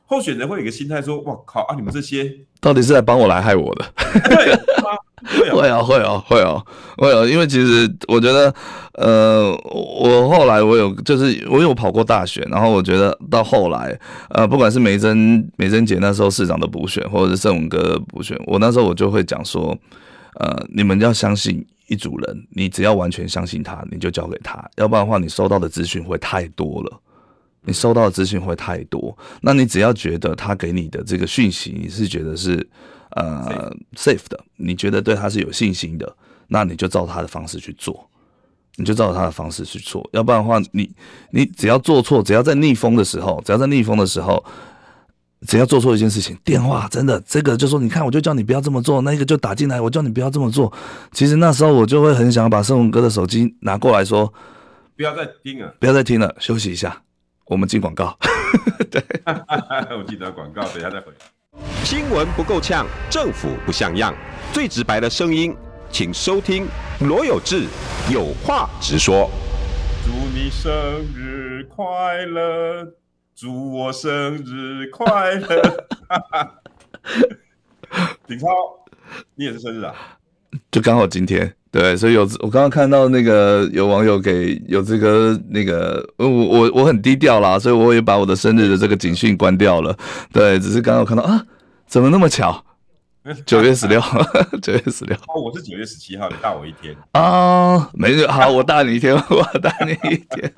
[0.06, 3.84] 候选人会有一个心态说：“哇靠啊，你们这些到底是在帮我来害我的？”
[4.28, 4.56] 对
[5.50, 6.62] 会啊，会啊，会啊，
[6.98, 8.54] 会啊，因为其实我觉得，
[8.92, 19.76] 呃，我后来我有就是我有跑过大选，然后我觉得到后来，呃，不管是梅珍梅珍姐那时候市长的补选，或者是胜文哥的补选，我那时候我就会讲说，
[20.38, 27.00] 呃，你们要相信一组人，你只要完全相信他，你就交给他，要不然的话，你收到的资讯会太多了，
[27.66, 32.66] 你收到的资讯会太多，那你只要觉得他给你的这个讯息，你是觉得是。
[33.10, 34.28] 呃，safe。
[34.28, 36.14] 的，你觉得对他是有信心的，
[36.48, 38.06] 那你就照他的方式去做，
[38.74, 40.90] 你就照他的方式去做，要不然的话，你
[41.30, 44.44] 你只要做错，只要在逆风的时候，只要在逆风的时候，
[45.46, 50.70] 只要做错一件事情，电话真的这个就说，你看，我就叫你不要这么做，那个就打进来，我叫你不要这么做。
[51.12, 54.30] 其实那时候我就会很想把胜文哥的手机拿过来说，
[54.94, 57.02] 不要再听了，不要再听了，休息一下，
[57.46, 58.16] 我们进广告。
[58.90, 59.02] 对，
[59.96, 61.18] 我记得广告，等一下再回来。
[61.84, 64.14] 新闻不够呛，政府不像样，
[64.52, 65.56] 最直白的声音，
[65.90, 66.66] 请收听
[67.00, 67.66] 罗有志
[68.10, 69.30] 有话直说。
[70.04, 70.72] 祝你生
[71.14, 72.92] 日快乐，
[73.34, 75.86] 祝我生日快乐。
[78.26, 78.46] 鼎超，
[79.36, 79.94] 你也是生日啊？
[80.70, 81.54] 就刚好今天。
[81.76, 89.94] 对，所以有我刚刚看到那个有网友给有这个那个，我我我很低调啦，所以我也把我的生日的这个警讯关掉了。
[90.32, 91.44] 对，只是刚刚我看到啊，
[91.86, 92.64] 怎么那么巧？
[93.44, 94.00] 九月十六，
[94.62, 95.14] 九月十六。
[95.28, 97.90] 哦，我是九月十七号，你大我一天啊？
[97.92, 100.52] 没事，好，我大你一天， 我大你一天。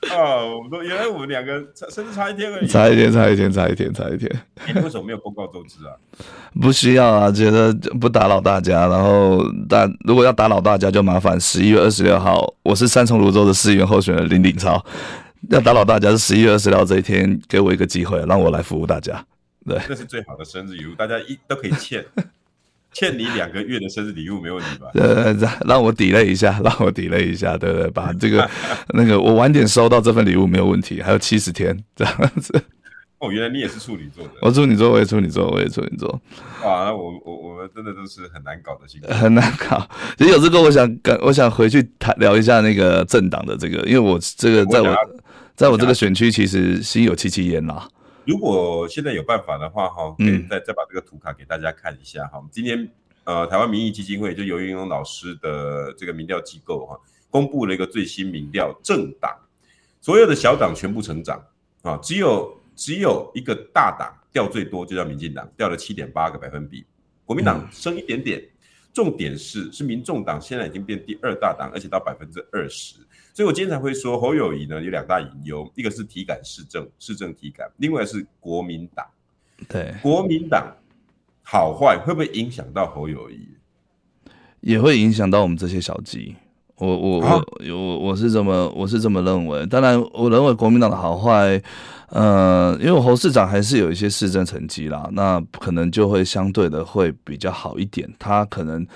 [0.08, 4.30] 啊，我们说原来我们两个甚至差一天而已，差一天，差一天，差一天，差一天。
[4.66, 5.92] 你为什么没有公告周知啊？
[6.60, 8.86] 不需要啊，觉得不打扰大家。
[8.86, 14.82] 然后大如果要打扰大家，就麻烦十一月二十六号，我是三重泸州的市议员候选人林鼎超。
[15.50, 19.22] 要打扰大家是十一月二十六号这一天，给我一个机会，让我来服务大家。
[19.66, 22.02] 对，这是最好的生日礼物，大家一都可以欠。
[22.92, 24.88] 欠你两个月的生日礼物没问题吧？
[25.00, 25.32] 呃，
[25.66, 27.90] 让我 delay 一下，让我 delay 一下，对不对？
[27.90, 28.48] 把 这个
[28.94, 32.52] 那个我晚点收到这份礼物没有问题，还有七十天这样子。
[33.20, 34.30] 哦，原来你也是处女座的。
[34.40, 36.08] 我处女座，我也处女座，我也处女座。
[36.62, 39.86] 啊，那我我我们真的都是很难搞的星座，很难搞。
[40.16, 44.96] 其实有这个，我想跟我想回去谈聊一下那个政党的这个，因为我这个在我
[45.54, 47.86] 在我这个选区其实心有戚戚焉啦。
[48.26, 52.48] 如果现在有办法的话，哈，可以再再把这个图卡给大家看一下，哈、嗯。
[52.52, 52.88] 今天，
[53.24, 56.98] 呃，台湾民意基金会就尤云龙老师的这个民调机构，哈，
[57.30, 59.34] 公布了一个最新民调，政党
[60.00, 61.42] 所有的小党全部成长，
[61.82, 66.84] 啊，只有只有一个大党掉最多，就叫民进党，掉了七点八个百分比，
[67.24, 68.38] 国民党升一点点。
[68.38, 68.48] 嗯、
[68.92, 72.96] 重点是，是民众党现在已经变第二大党，而且到百分之二十。
[73.40, 79.02] 所以我今天才会说侯友谊呢有两大隐忧，一个是体感市政，市政体感，另外是国民党。
[79.66, 80.70] 对，国民党
[81.42, 83.48] 好坏会不会影响到侯友谊？
[84.60, 86.36] 也会影响到我们这些小鸡。
[86.76, 89.64] 我我我我我是这么我是这么认为。
[89.64, 91.62] 当然，我认为国民党的好坏，
[92.10, 98.06] 呃，因为侯市长还是有一些市政成绩啦，那可能就会相对的会比较好一点。
[98.18, 98.86] 他可能。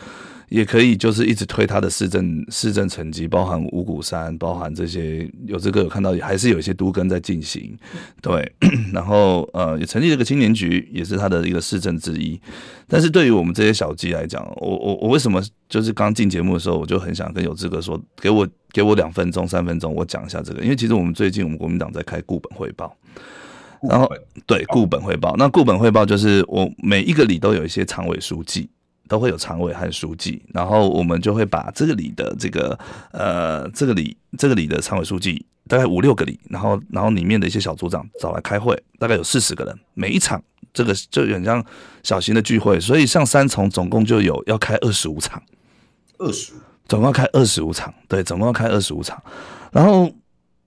[0.49, 7.77] 也可以，就是一直推他的市政市政成绩，包含五股山，包含这些有这个有看到，还是有一些都更在进行，
[8.21, 8.53] 对。
[8.93, 12.41] 然后呃，也成立了个青年局，也是他的一个市政之一。
[12.87, 22.95] 但是对于我们这些小鸡来讲，我我我为什么就是刚进节目的时候，我就很想跟有资格说，给我给我两分钟三分钟，我讲一下这个，因为其实我们最近我们国民党在开固本汇报，
[23.89, 24.09] 然后
[24.47, 28.69] 对固本汇报，那固本汇报就是我每一个里都有一些常委书记。
[29.09, 32.79] 都会有常委和书记，然后我们就会把这个里的这个
[33.13, 41.65] 呃这个里这个里的常委书记大概五六个里，然后然后里面的一些小组长找来开会，大概有四十个人，每一场这个就有点像
[42.03, 45.43] 小型的聚会，所以像三重总共就有要开二十五场，
[46.19, 46.53] 二十
[46.89, 49.23] 总共要开二十五场，对，总共要开二十五场，
[49.73, 50.11] 然后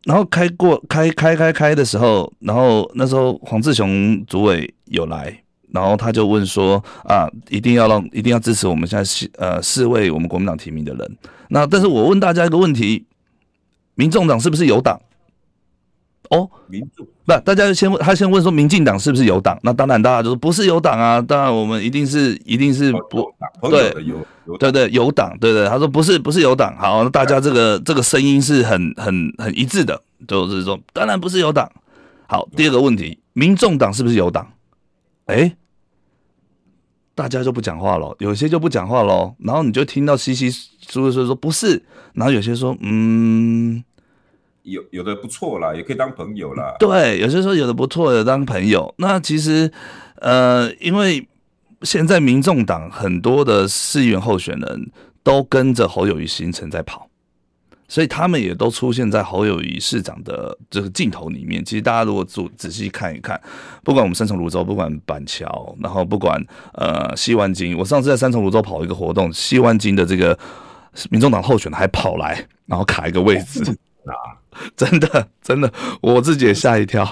[0.04, 5.44] 然后开过开开开开的时候，然后那时候黄志雄主委有来。
[5.72, 11.18] 然后他就问说啊，一定要让，一定要支持我们现在四呃四位我们国民党提名的人。
[11.50, 13.06] 那但是我问大家一个问题，
[13.96, 15.00] 民众党是不是有党？
[16.30, 19.58] 哦，民众不，大家先问他先问说民进党是不是有党？
[19.64, 23.34] 那当然大家就说不是有党啊，当然我们一定是一定是不
[23.70, 26.76] 对，有对对有党，对对，他说不是不是有党。
[26.78, 31.72] 好，那大家这个这个声音是很很很一致的，就是说当然不是有党。
[32.28, 34.46] 好，第二个问题，民众党是不是有党？
[35.28, 35.56] 哎，
[37.16, 43.84] 大家就不讲话了，有些就不讲话了，然后你就听到稀稀疏疏说不是，然后有些说嗯，
[44.64, 46.76] 有有的不错啦，也可以当朋友啦。
[46.80, 48.94] 对，有些说有的不错的当朋友。
[48.98, 49.72] 那其实
[50.22, 51.28] 呃，因为
[51.82, 54.92] 现在民众党很多的市议员候选人
[55.24, 57.10] 都跟着侯友谊行程在跑。
[57.88, 61.64] 所以他们也都出现在侯友谊市长的这个镜头里面。
[61.64, 63.40] 其实大家如果仔仔细看一看，
[63.84, 66.42] 不管我们三重芦洲，不管板桥，然后不管
[66.74, 70.38] 呃西湾金，我上次在三重芦洲跑一个活动，西湾金的这个
[71.10, 73.64] 民众党候选还跑来，然后卡一个位置
[74.06, 74.36] 啊，
[74.76, 77.08] 真的真的，我自己也吓一跳。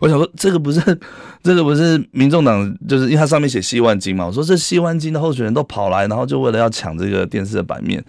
[0.00, 1.00] 我想说，这个不是
[1.42, 4.26] 这个不是民众党，就是因为它上面写西湾金嘛。
[4.26, 8.04] 我说这西湾金的候选人都跑来，然后就为了要抢这个电视的版面。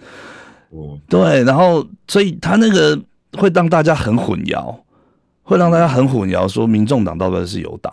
[1.08, 2.98] 对，然后所以他那个
[3.38, 4.74] 会让大家很混淆，
[5.42, 7.92] 会让大家很混淆，说民众党到底是有党，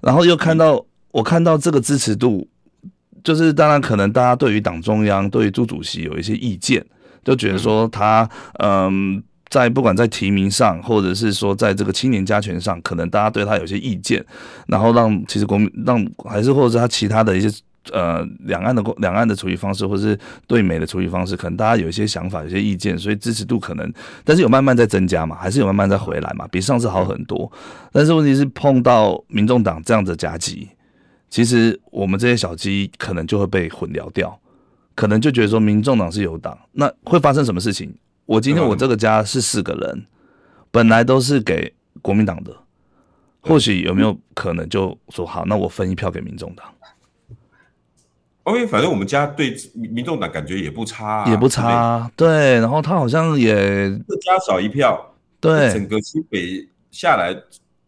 [0.00, 2.46] 然后又看到我看到这个支持度，
[3.24, 6.84] 就是当然可能大家对于党中央、对于朱主席有一些意见，
[7.24, 8.28] 就觉得说他
[8.60, 14.24] 嗯在不管在提名上，或者是说在这个青年加权上，可能大家对他有些意见，
[14.66, 17.48] 然后让其实国民让还是或者是他其他的一些
[17.92, 23.92] 呃两岸的两岸的处理方式，或者是对美的处理方式，可能大家有一些想法、有些意见，所以支持度可能，
[24.24, 27.50] 但是有慢慢在增加嘛，还是有慢慢在回来嘛，比上次好很多。
[27.92, 30.68] 但是问题是碰到民众党这样的夹击，
[31.28, 34.38] 其实我们这些小鸡可能就会被混淆掉，
[34.94, 37.94] 可能就觉得说民众党是有党，那会发生什么事情？
[38.26, 40.06] 我今天我这个家是四个人，
[40.70, 41.72] 本来都是给
[42.02, 42.52] 国民党的，
[43.40, 46.66] 或许有没有可能就说好，那我分一票给民众党
[48.46, 52.54] ？OK，反正我们家对民众党感觉也不差，也不差，对。
[52.54, 57.36] 然后他好像也这家少一票，对，整个新北下来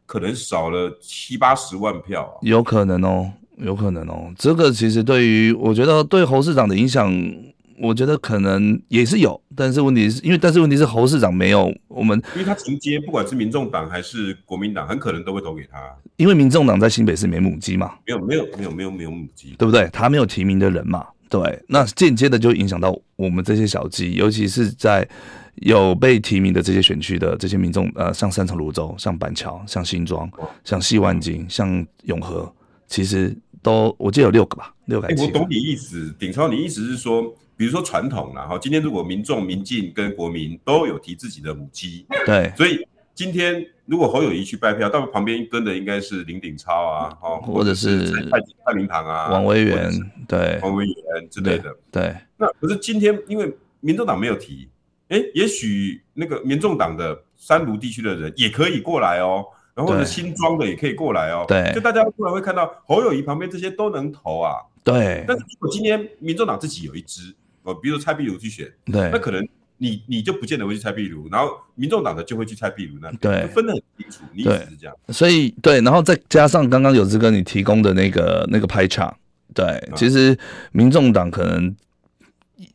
[0.04, 4.32] 可能少了七八十万票，有可能哦，有可能哦。
[4.36, 7.10] 这个其实对于我觉得对侯市长的影响。
[7.80, 15.78] 我觉得可能也是有，但是问题是因为，但是问题是侯市长没有我们，因为他承接不管是民众党还是国民党，很可能都会投给他。
[16.16, 19.88] 因为民众党在新北市没母鸡嘛，没有没有没有没有没有母鸡，对不对？
[19.92, 25.08] 他没有提名的人嘛，对，那间接的就影响到我们这些小鸡，尤其是在
[25.56, 30.28] 有被提名的这些选区的这些民众，呃，像三重芦洲、像板桥、像新庄、
[30.64, 32.52] 像西万金、像永和，
[32.88, 35.06] 其实都我记得有六个吧，六个。
[35.06, 37.32] 哎，我懂你意思，鼎超，你意思是说？
[37.58, 42.86] 比如说传统啦，哈，今天如果民众、民进跟国民都有提自己的母鸡，对，所以
[43.16, 49.90] 今天如果侯友谊去拜票，到旁边跟的应该是林鼎超啊，哈，或者是蔡蔡明堂啊，王维元，
[50.28, 52.14] 对，王维元之类的，对。
[52.36, 54.68] 那可是今天因为民众党没有提，
[55.08, 59.44] 哎，也许那个民众党的三芦地区的人也可以过来哦，
[59.74, 65.24] 然后呢，新庄的也可以过来哦，对，就大家突然会看到侯友谊旁边这些都能投啊，对。
[65.26, 67.34] 但是如果今天民众党自己有一支。
[67.74, 69.46] 比如说蔡壁炉去选，对，那可能
[69.78, 74.94] 你你就不见得会去蔡壁炉，然后民众党的就会去蔡壁炉那边，对，分得很清楚，你意思是这样。
[75.08, 79.16] 所以对，然后再加上刚刚有志哥你提供的那个那个排场，
[79.54, 80.36] 对，啊、其实
[80.72, 81.76] 民众党可能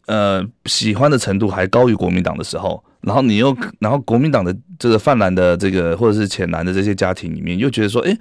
[0.06, 8.18] 呃喜欢的程度还高于国民党的时候，然后你又然后国民党的这个泛蓝的这个或者是浅蓝的这些家庭里面又觉得说，哎。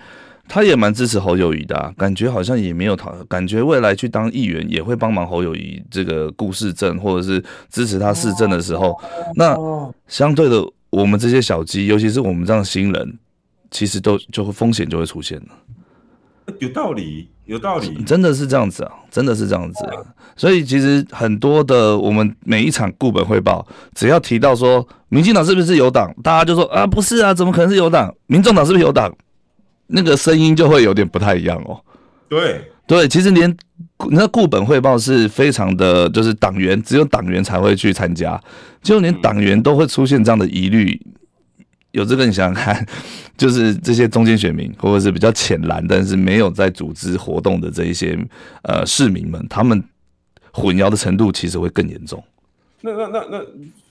[0.53, 8.95] 他也蛮支持侯友谊的、啊，感觉好像也没有讨，感觉未来去当议员也会帮忙侯友谊这个顾市政，或者是支持他市政的时候，
[9.35, 9.57] 那
[10.09, 13.19] 相对的，我们这些小鸡，尤其是我们这样的新人，
[13.71, 15.47] 其实都就会风险就会出现了。
[16.59, 20.05] 有道理，有道理，真的是这样子啊，真的是这样子、啊。
[20.37, 28.15] 所以其实很多的我们每一场固本汇报，只要提到说民进党是不是有党，大家就说啊不是啊，怎么可能是有党？
[28.27, 29.11] 民众党是不是有党？
[29.93, 31.81] 那个声音就会有点不太一样哦。
[32.29, 33.55] 对对，其实连
[34.11, 38.41] 那固本汇报是非常的，就是党员只有党员才会去参加，
[38.83, 41.01] 就连党员都会出现这样的疑虑。
[41.93, 42.87] 有这个你想想看，
[43.37, 48.19] 就是这些中间选民或者是比较浅蓝，但是没有在组织活动的这一些
[48.63, 49.83] 呃市民们，他们
[50.53, 52.23] 混淆的程度其实会更严重。
[52.81, 53.45] 那那那那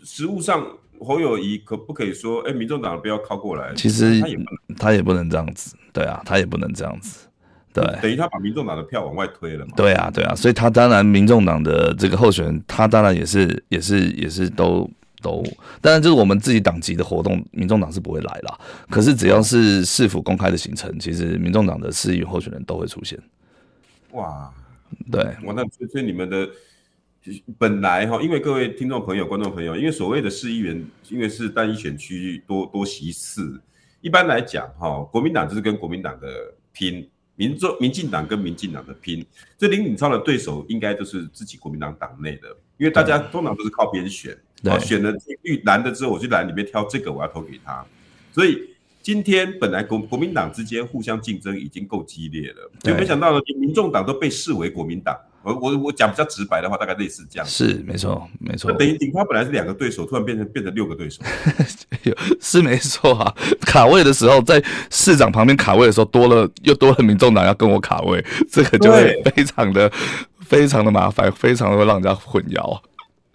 [0.04, 0.66] 实物上。
[1.04, 3.74] 侯友谊可不可以说，哎、欸，民众党不要靠过来？
[3.76, 4.38] 其实他也
[4.78, 7.28] 他也不能这样子，对啊，他也不能这样子，
[7.74, 9.74] 对，等于他把民众党的票往外推了嘛？
[9.76, 14.88] 对啊，对啊，所以他当然民众党的这个候选人，他当然也是也是也是都
[15.22, 15.44] 都，
[15.82, 18.60] 当然就是我们自己党籍的活动，民众党是不会来啦。
[18.90, 23.20] 可是只要是市府公开的行程，其实民众党的市议员候选人都会出现。
[24.12, 24.52] 哇，
[25.12, 26.48] 对，我，那所以你们的。
[27.60, 33.62] 本来哈，因为各位听众朋友、观众朋友，因为所谓的市议员，因为是单一选区多多席次，
[34.02, 36.28] 一般来讲哈，国民党就是跟国民党的
[36.74, 39.24] 拼，民众、民进党跟民进党的拼。
[39.56, 45.14] 这林颖超的对手应该都是自己国民党党内的，因为大家通常都是靠边选，对，选了
[45.44, 47.86] 绿蓝的之后，我去蓝里面挑这个，我要投给他。
[48.32, 48.68] 所以
[49.04, 55.16] 今天本来国国民党之间互相竞争已经够激烈了，就没想到呢，民众党都被视为国民党。
[55.44, 57.48] 我我我讲比较直白的话，大概类似这样。
[57.48, 58.72] 是没错，没错。
[58.74, 61.22] 等于鼎超本来是两个对手，突然变成变成六个对手，
[62.40, 63.34] 是没错啊。
[63.62, 69.92] 卡位的时候，在市长旁边卡位的时候，多了又多了民众党要跟我卡位，这个就会非常的
[70.46, 72.80] 非常的麻烦，非常的会让人家混淆。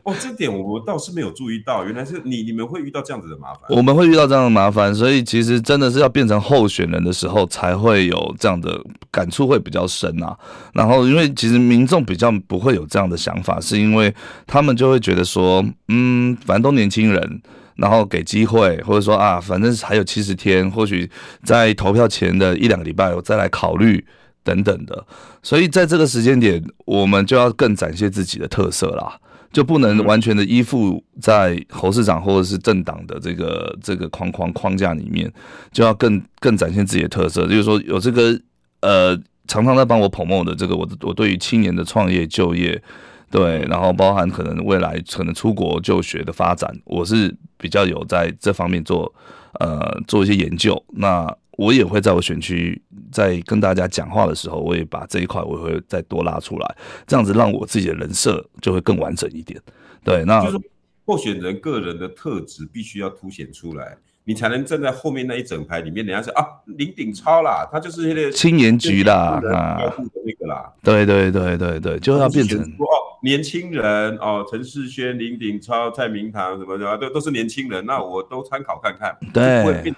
[0.07, 3.63] 哦，这点我倒是没有注意到，原来是你你们会遇到这样子的麻烦。
[3.71, 8.81] 我们会遇到这样的麻烦，所以其实真的是要变成候选人的时候，才会有这样的
[9.11, 10.39] 感触会比较深啊。
[10.73, 14.15] 然后，因为其实民众比较不会有这样的想法，是因为
[14.47, 17.43] 他们就会觉得说，嗯，反正都年轻人，
[17.75, 21.11] 然后给机会，或者说啊，反正还有七十天，或许
[21.43, 24.05] 在投票前的一两个礼拜，我再来考虑。
[24.47, 25.05] 等等的。
[25.43, 29.19] 所以在这个时间点，我们就要更展现自己的特色啦，
[29.53, 35.33] 就不能完全的依附在侯市长或者是政党的这个这个框框框架里面，
[35.73, 37.47] 就要更更展现自己的特色。
[37.47, 38.39] 就是说，有这个
[38.81, 39.17] 呃，
[39.47, 42.83] 常常在帮我 promote 的这个，我我对于青年的创业就业。
[43.29, 49.13] 对，然后包含可能未来可能出国就学的发展，我是比较有在这方面做
[49.59, 50.81] 呃做一些研究。
[50.93, 51.27] 那
[51.57, 52.81] 我也会在我选区
[53.11, 56.77] 在跟大家讲话的时候，我也把这一块我会再多拉出来，
[57.07, 59.61] 这样子让我自己的人设就会更完整一点。
[60.05, 60.61] 对，那就是
[61.05, 63.97] 候选人个人的特质必须要凸显出来。
[64.29, 69.79] 你才能站在后面那一整排里面，人家说啊，林鼎超啦，他就是那个青年局啦，啊，
[70.25, 72.87] 那个啦，对对对对对，就要变成哦，
[73.23, 79.95] 年轻人哦，陈世轩、林鼎超、蔡明堂什么的，都都是年轻人，那我都参考看看，对，会变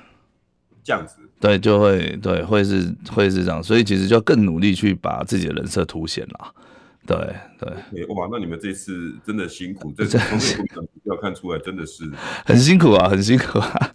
[0.88, 6.50] 这样子，对，就会对，会是会是这样，所以其实就要更努力去把自己的人设凸显啦。
[7.06, 7.14] 对
[7.60, 12.10] 对，哇，那你们这次真的辛苦， 这从这个要看出来，真的是
[12.46, 13.90] 很辛苦啊，很辛苦啊。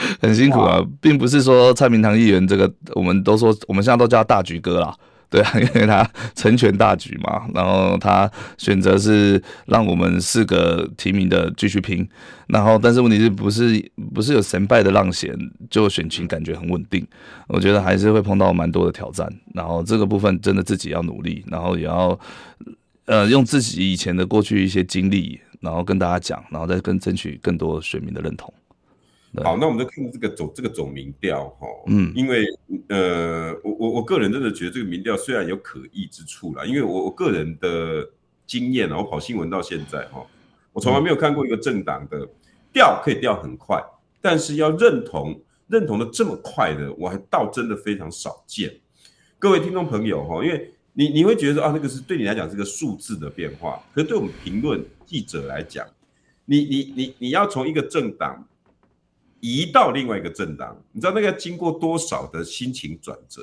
[0.20, 4.94] 很辛苦啊，并不是说蔡明堂议员这个，我们都说我们现在都叫他大局哥啦，
[5.30, 12.08] 对啊，因为他成全大局嘛，然后他选择是让我们四个提名的继续拼，
[12.46, 15.36] 然后但是问题是不是不是有神败的让贤，
[15.68, 17.06] 就选情感觉很稳定，
[17.48, 22.18] 我觉得还是会碰到蛮多的挑战，然后这个部分真的自己要努力，然后也要
[23.04, 28.52] 呃用自己以前的过去一些经历，然后跟大家讲，然后再跟争取更多选民的认同。
[29.36, 32.46] 好，那我们就看这个总这个总民调哈，嗯，因为
[32.88, 38.08] 呃，我我我个人真的觉得这个民调虽然有可疑之处啦，因为我我个人的
[38.46, 40.26] 经验啊，我跑新闻到现在哈，
[40.72, 42.26] 我从来没有看过一个政党的
[42.72, 43.78] 调可以调很快，
[44.22, 48.74] 但是要认同认同的这么快的，我还倒真的非常少见。
[49.38, 55.86] 各位听众朋友哈，因为你你会觉得说啊，那个是对你来讲是个数字的变化，可是对我们评论记者来讲，
[56.46, 58.42] 你你你你要从一个政党。
[59.40, 63.42] 移到另外一个政党，你知道那个要经过多少的心情转折？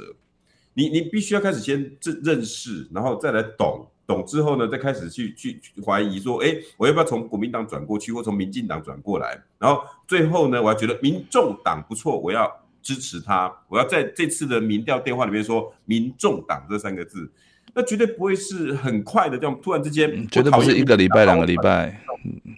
[0.74, 9.42] 你你必须要开始先认认识，然后再来懂，懂之后呢，再开始去去怀疑说，哎，我要不要从国民党转过去，或从民进党转过来？
[9.58, 17.32] 然后最后呢，我还觉得民众党不错，我要支持他，我要在这次的民调电话里面说民众党这三个字，
[17.74, 22.02] 那绝对不会是很快的这样，突然之间绝对不是一个礼拜两个礼拜，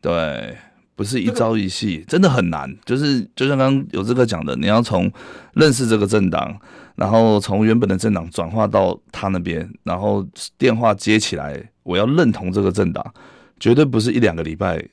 [0.02, 0.58] 对。
[0.98, 2.76] 不是一朝一夕，真的很难。
[2.84, 5.10] 就是就像刚刚有这个讲的，你要从
[5.54, 6.60] 认识这个政党，
[6.96, 10.26] 然后从原本的政党转化到他那边，然后
[10.58, 13.14] 电话接起来，我要认同这个政党，
[13.60, 14.84] 绝对不是一两个礼拜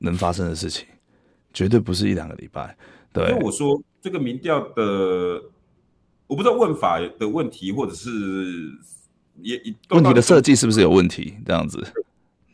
[0.00, 0.84] 能发生的事情，
[1.54, 2.76] 绝对不是一两个礼拜。
[3.12, 5.40] 对，因为我说这个民调的，
[6.26, 8.10] 我不知道问法的问题，或者是
[9.42, 11.34] 也问题的设计是不是有问题？
[11.46, 11.80] 这样子，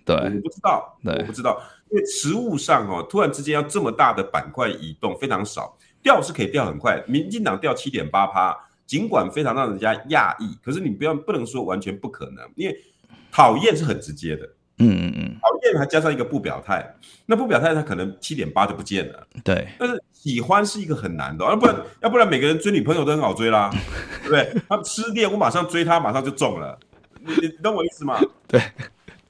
[0.05, 1.59] 对，我不知道，对，我不知道。
[1.91, 7.03] 因为实物上哦，突然之间要这么大的板块移动非常少，掉是可以掉很快。
[7.07, 12.77] 民进党掉七点八趴，尽管非常让人家讶异，可是你不要不能说完全不可能，因为
[13.31, 14.47] 讨厌是很直接的，
[14.79, 16.95] 嗯嗯嗯，讨厌还加上一个不表态，
[17.27, 19.69] 那不表态他可能七点八就不见了，对。
[19.79, 23.71] 但是喜欢是一个很难的，要不然要不然每个人追女朋友都很好追啦，
[24.25, 24.63] 对不对？
[24.69, 26.79] 他失恋我马上追他，马上就中了，
[27.21, 28.21] 你你懂我意思吗？
[28.47, 28.61] 对。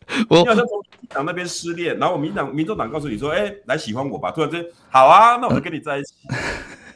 [0.29, 0.65] 我要从
[1.01, 6.15] 民党那边失恋，然后我民党、民众党告诉你说：“哎、欸，来喜欢我吧。”突然间，好啊，那我就跟你在一起。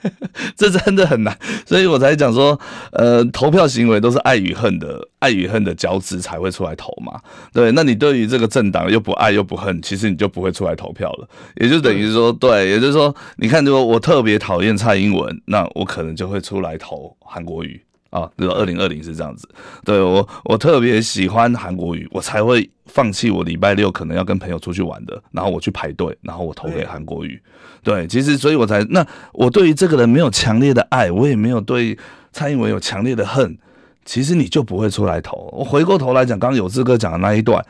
[0.57, 2.59] 这真的很难，所以我才讲说，
[2.91, 7.21] 呃，投票行为都是爱与恨的，爱与恨的交织才会出来投嘛。
[7.53, 11.29] 对，那你对于这个政党又不爱又不恨，其实你就不会出来投票了。
[11.55, 17.81] 也就等于说，对，也就是说，你看，如果我特别讨厌蔡英文，那我可能就会出来投韩国瑜。
[18.13, 19.49] 啊，比如二零二零是这样子，
[19.87, 27.41] 对，我我特别喜欢韩国语，我才会放弃我礼拜六可能要跟朋友出去玩的，然后我去排队，然后我投给韩国语。
[27.83, 31.99] 对，其实所以我才那我对于这个人没有强烈的爱，我也没有对
[32.33, 33.57] 蔡英文有强烈的恨，
[34.05, 35.49] 其实你就不会出来投。
[35.51, 37.65] 我回过头来讲，刚刚有志哥讲的那一段。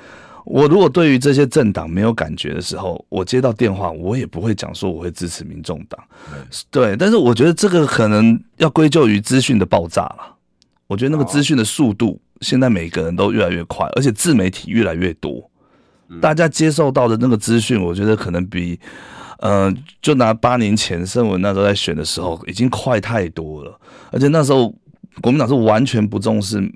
[0.45, 6.03] 我如果对于这些政党没有感觉的时候，我接到电话，我也不会讲说我会支持民众党，
[6.69, 6.97] 对。
[6.97, 10.32] 但是我觉得这个可能要归咎于资讯的爆炸了。
[10.87, 15.51] 我觉得那个资讯的速度，现在每个人都越来越快，而且自媒体越来越多，
[16.21, 18.79] 大家接受到的那个资讯，我觉得可能比，
[19.39, 23.81] 呃，就拿八年前胜文那时候在选的时候，已经快太多了。
[24.11, 24.75] 而且那时候
[25.21, 26.73] 国民党是完全不重视。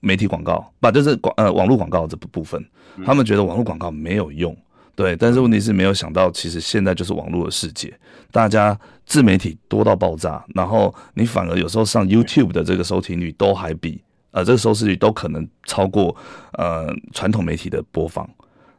[0.00, 2.64] 媒体广告，不就是广呃网络广告这部部分，
[3.04, 4.56] 他们觉得网络广告没有用，
[4.98, 5.14] 对。
[5.14, 7.96] 但是问题是没有想到，其实现在就是网络的世界，
[8.32, 8.76] 大家
[9.06, 16.14] 自媒体多到爆炸，然后你反而有时候上 YouTube 的这个收听率都还比呃，这个收视率都可能超过
[16.54, 18.28] 呃传统媒体的播放，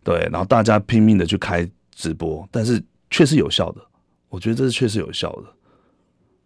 [0.04, 3.82] 对，然后大家拼命的去开直播，但是确实有效的，
[4.30, 5.44] 我觉得这是确实有效的。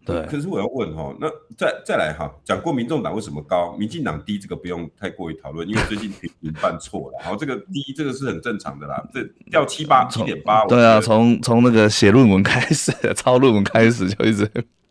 [0.05, 14.45] 对，可是我要问哈，那再再来哈，讲过民众党为什么高，民进党低，这个不用太过于讨论，因为最近频频犯错了，然后这个低，这个是很正常的啦，这掉七八七点八，对啊，从从那个写论文开始，抄论文开始就一直。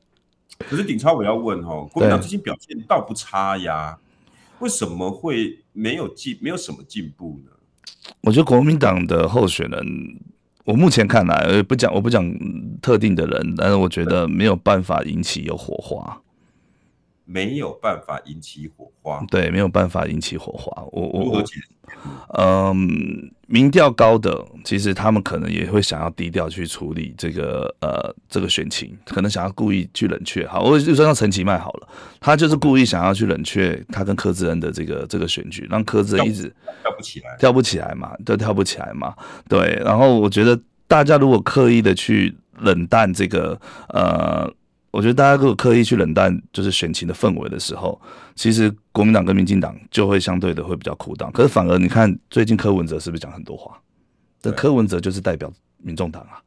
[0.70, 3.98] 可是顶超，我要问哈，国民党最近表现倒不差呀，
[4.60, 7.50] 为什么会没有进，没有什么进步呢？
[8.22, 10.18] 我觉得国民党的候选人。
[10.64, 12.24] 我目前看来，不讲我不讲
[12.80, 16.22] 特定的人，但是我觉得没有办法引起有火花，
[17.24, 20.82] 没有办法引起火花，对，没有办法引起火花。
[20.92, 21.44] 我我我，
[22.38, 30.46] 嗯，民调高的，其实他们可能也会想要低调去处理这个呃这个选情，可能想要故意去冷却。
[30.46, 31.88] 好，我就说像陈其迈好了，
[32.20, 36.52] 他就是故意想要去冷却他跟柯志恩的这个这个选举，让柯志恩一直。
[36.82, 39.14] 跳不起来，跳不起来嘛，对，跳不起来嘛，
[39.48, 39.80] 对。
[39.84, 44.50] 然后我觉得大家如果刻意的去冷淡这个，呃，
[44.92, 48.00] 我觉得大家如果刻意去冷淡就是选情的氛围的时候，
[48.36, 51.32] 其实国民党跟民进党就会相对的会比较苦档。
[51.32, 53.76] 可是反而你看最近柯文哲是不是讲很多话？
[54.40, 56.38] 这柯文哲就是代表民众党啊。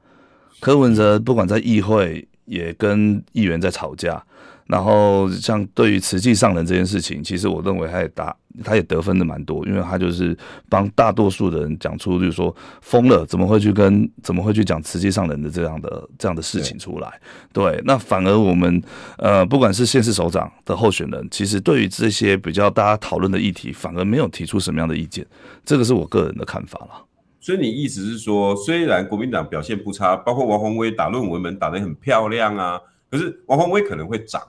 [0.61, 4.23] 柯文哲不管在议会也跟议员在吵架。
[4.67, 10.35] 然后，像对于慈济上人这件事情，其实我认为他也打，他也得分的蛮多，因为他就是
[10.67, 17.21] 帮大多数的人讲出，就是说疯了怎么会去跟怎么会去讲慈济上人的这样的这样的事情出来？
[17.53, 18.81] 对，那反而我们
[19.19, 25.23] 呃，不管是县市首长的候选人，其实对于这些比较大家讨论的议题，反而没有提出什么样的意见，
[25.63, 27.05] 这个是我个人的看法了。
[27.39, 34.41] 所以你意思是说，虽然国民党表现不差，包括王鸿薇打论文门打得很漂亮啊，可是王鸿薇可能会涨。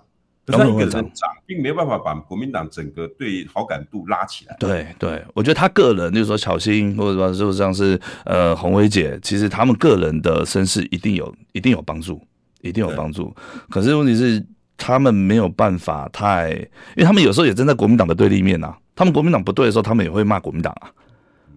[0.46, 4.56] 可是他一个人长，并没有办法把国民党整个对好感度拉起来。
[4.60, 12.22] 对对，我觉得他个人，就是说小新，或者说就像是呃红薇姐，其实他们个人的身世一定有，一定有帮助，
[12.60, 13.34] 一定有帮助。
[13.68, 14.40] 可是问题是，
[14.76, 18.78] 他们没有办法太，因为他们有时候也站在国民党的对立面啊。
[18.94, 20.88] 他们国民党不对的时候，他们也会骂国民党啊。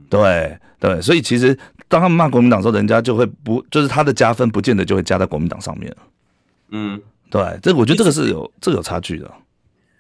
[0.10, 1.56] 对对，所以其实
[1.88, 5.96] 当他们骂国民党的时候，人家就会不，就是他的加分不见得就会加在国民党上面。
[6.72, 7.00] 嗯。
[7.30, 9.32] 对，这我觉得这个是有这个有差距的，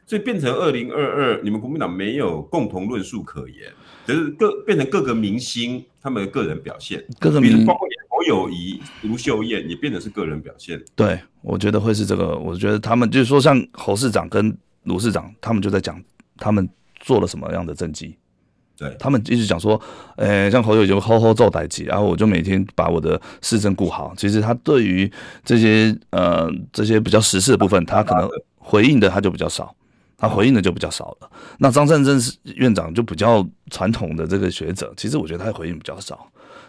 [0.07, 3.71] 所以变成二零二二，你们国民党没有共同论述可言，
[4.07, 10.84] 只是各变成各个明星他们的个人表现，各个明星，包括侯友谊、卢秀燕也变成是个人表现。
[10.95, 16.03] 对，我觉得会是这个，我觉得他们就是说，像侯市长跟卢市长，他们就在讲
[16.38, 16.67] 他们
[16.99, 18.17] 做了什么样的政绩。
[18.80, 19.80] 对，他们一直讲说，
[20.15, 24.13] 呃、欸，像侯友宜就好好做代级，然后我就每天把我的市政顾好。
[24.15, 25.11] 其实他对于
[25.43, 29.75] 这些呃这些比较时事的部分，他可能回应的他就比较少，
[30.17, 31.30] 他回应的就比较少了。
[31.57, 32.17] 那张善政
[32.55, 36.25] 院长就比较传统的这个学者，其实我觉得他回应比较少。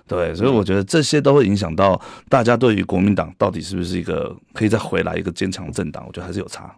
[0.08, 6.74] 对，所以我觉得这些都会影响到大家对于国民党到底是不是一个可以再回来一个坚强的政党，我觉得还是有差。